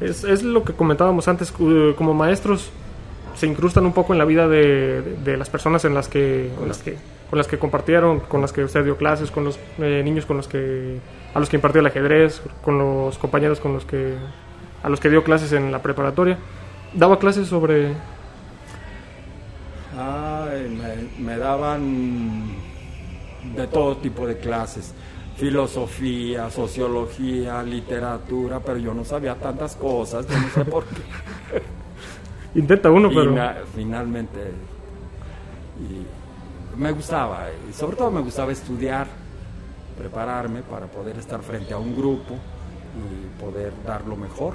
Es, 0.01 0.25
es 0.25 0.43
lo 0.43 0.65
que 0.65 0.73
comentábamos 0.73 1.29
antes, 1.29 1.53
como 1.53 2.15
maestros 2.15 2.71
se 3.35 3.47
incrustan 3.47 3.87
un 3.87 3.93
poco 3.93 4.13
en 4.13 4.19
la 4.19 4.25
vida 4.25 4.47
de, 4.47 5.01
de, 5.25 5.37
las 5.37 5.49
personas 5.49 5.85
en 5.85 5.95
las 5.95 6.09
que, 6.09 6.51
con 6.59 6.69
las 6.69 6.79
que 6.79 6.99
con 7.31 7.39
las 7.39 7.49
que 7.49 7.59
compartieron, 7.59 8.21
con 8.21 8.43
las 8.43 8.53
que 8.53 8.63
usted 8.63 8.85
dio 8.85 8.99
clases, 8.99 9.31
con 9.31 9.45
los 9.45 9.59
eh, 9.79 10.03
niños 10.05 10.27
con 10.27 10.37
los 10.37 10.49
que 10.49 10.99
a 11.33 11.41
los 11.41 11.49
que 11.49 11.57
impartió 11.57 11.81
el 11.81 11.87
ajedrez, 11.87 12.43
con 12.63 12.77
los 12.77 13.17
compañeros 13.17 13.59
con 13.59 13.73
los 13.73 13.87
que 13.87 14.17
a 14.83 14.89
los 14.91 15.01
que 15.01 15.09
dio 15.09 15.25
clases 15.25 15.53
en 15.53 15.73
la 15.73 15.81
preparatoria. 15.81 16.37
Daba 16.93 17.19
clases 17.19 17.49
sobre 17.49 17.95
me, 21.19 21.37
daban 21.37 22.47
de 23.57 23.67
todo 23.67 23.97
tipo 23.97 24.27
de 24.27 24.37
clases, 24.39 24.95
filosofía, 25.37 26.51
sociología, 26.51 27.63
literatura, 27.63 28.61
pero 28.61 28.79
yo 28.79 28.95
no 28.95 29.05
sabía 29.05 29.35
tantas 29.35 29.77
cosas, 29.77 30.27
yo 30.29 30.39
no 30.39 30.49
sé 30.49 30.65
por 30.65 30.85
qué. 30.85 31.03
Intenta 32.59 32.91
uno, 32.91 33.09
pero... 33.09 33.35
finalmente... 33.75 34.39
me 36.77 36.93
gustaba, 36.93 37.47
y 37.69 37.73
sobre 37.73 37.97
todo 37.97 38.11
me 38.11 38.21
gustaba 38.21 38.53
estudiar, 38.53 39.07
prepararme 39.97 40.63
para 40.63 40.87
poder 40.87 41.19
estar 41.19 41.43
frente 41.43 41.73
a 41.75 41.79
un 41.79 41.95
grupo 41.97 42.35
y 42.95 43.41
poder 43.41 43.73
dar 43.87 44.07
lo 44.07 44.17
mejor. 44.17 44.55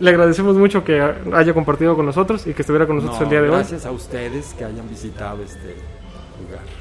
Le 0.00 0.10
agradecemos 0.10 0.56
mucho 0.56 0.84
que 0.84 1.00
haya 1.00 1.54
compartido 1.54 1.96
con 1.96 2.04
nosotros 2.04 2.46
y 2.46 2.52
que 2.52 2.62
estuviera 2.62 2.86
con 2.86 2.96
nosotros 2.96 3.22
el 3.22 3.30
día 3.30 3.40
de 3.40 3.48
hoy. 3.48 3.56
Gracias 3.56 3.86
a 3.86 3.90
ustedes 3.90 4.52
que 4.54 4.64
hayan 4.64 4.88
visitado 4.88 5.42
este, 5.42 5.76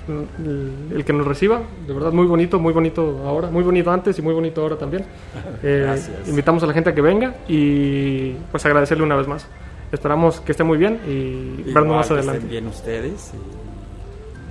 mm, 0.07 0.95
el, 0.95 1.05
que 1.05 1.13
nos 1.13 1.27
reciba, 1.27 1.61
de 1.85 1.93
verdad 1.93 2.11
muy 2.11 2.25
bonito, 2.25 2.59
muy 2.59 2.73
bonito 2.73 3.21
ahora, 3.25 3.49
muy 3.49 3.63
bonito 3.63 3.91
antes 3.91 4.17
y 4.19 4.21
muy 4.21 4.33
bonito 4.33 4.61
ahora 4.61 4.77
también. 4.77 5.05
Eh, 5.63 5.99
invitamos 6.27 6.61
a 6.63 6.67
la 6.67 6.73
gente 6.73 6.91
a 6.91 6.95
que 6.95 7.01
venga 7.01 7.35
y 7.47 8.33
pues 8.51 8.65
agradecerle 8.65 9.03
una 9.03 9.15
vez 9.15 9.27
más. 9.27 9.47
Esperamos 9.91 10.39
que 10.39 10.51
esté 10.51 10.63
muy 10.63 10.77
bien 10.77 10.99
y 11.07 11.71
vernos 11.71 11.97
más 11.97 12.11
adelante. 12.11 12.31
Que 12.31 12.37
estén 12.37 12.49
bien 12.49 12.67
ustedes 12.67 13.31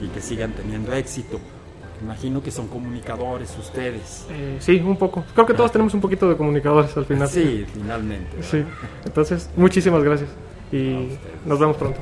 y, 0.00 0.08
que 0.08 0.20
sigan 0.20 0.52
teniendo 0.52 0.92
éxito. 0.92 1.38
Imagino 2.02 2.42
que 2.42 2.50
son 2.50 2.66
comunicadores 2.66 3.56
ustedes. 3.58 4.26
Eh, 4.30 4.56
sí, 4.58 4.82
un 4.84 4.96
poco. 4.96 5.24
Creo 5.32 5.46
que 5.46 5.54
todos 5.54 5.70
tenemos 5.70 5.94
un 5.94 6.00
poquito 6.00 6.28
de 6.28 6.36
comunicadores 6.36 6.96
al 6.96 7.04
final. 7.04 7.28
Sí, 7.28 7.64
finalmente. 7.72 8.42
Sí. 8.42 8.64
Entonces, 9.04 9.48
muchísimas 9.56 10.02
gracias 10.02 10.30
y 10.72 11.08
nos 11.44 11.58
vemos 11.58 11.76
pronto. 11.76 12.00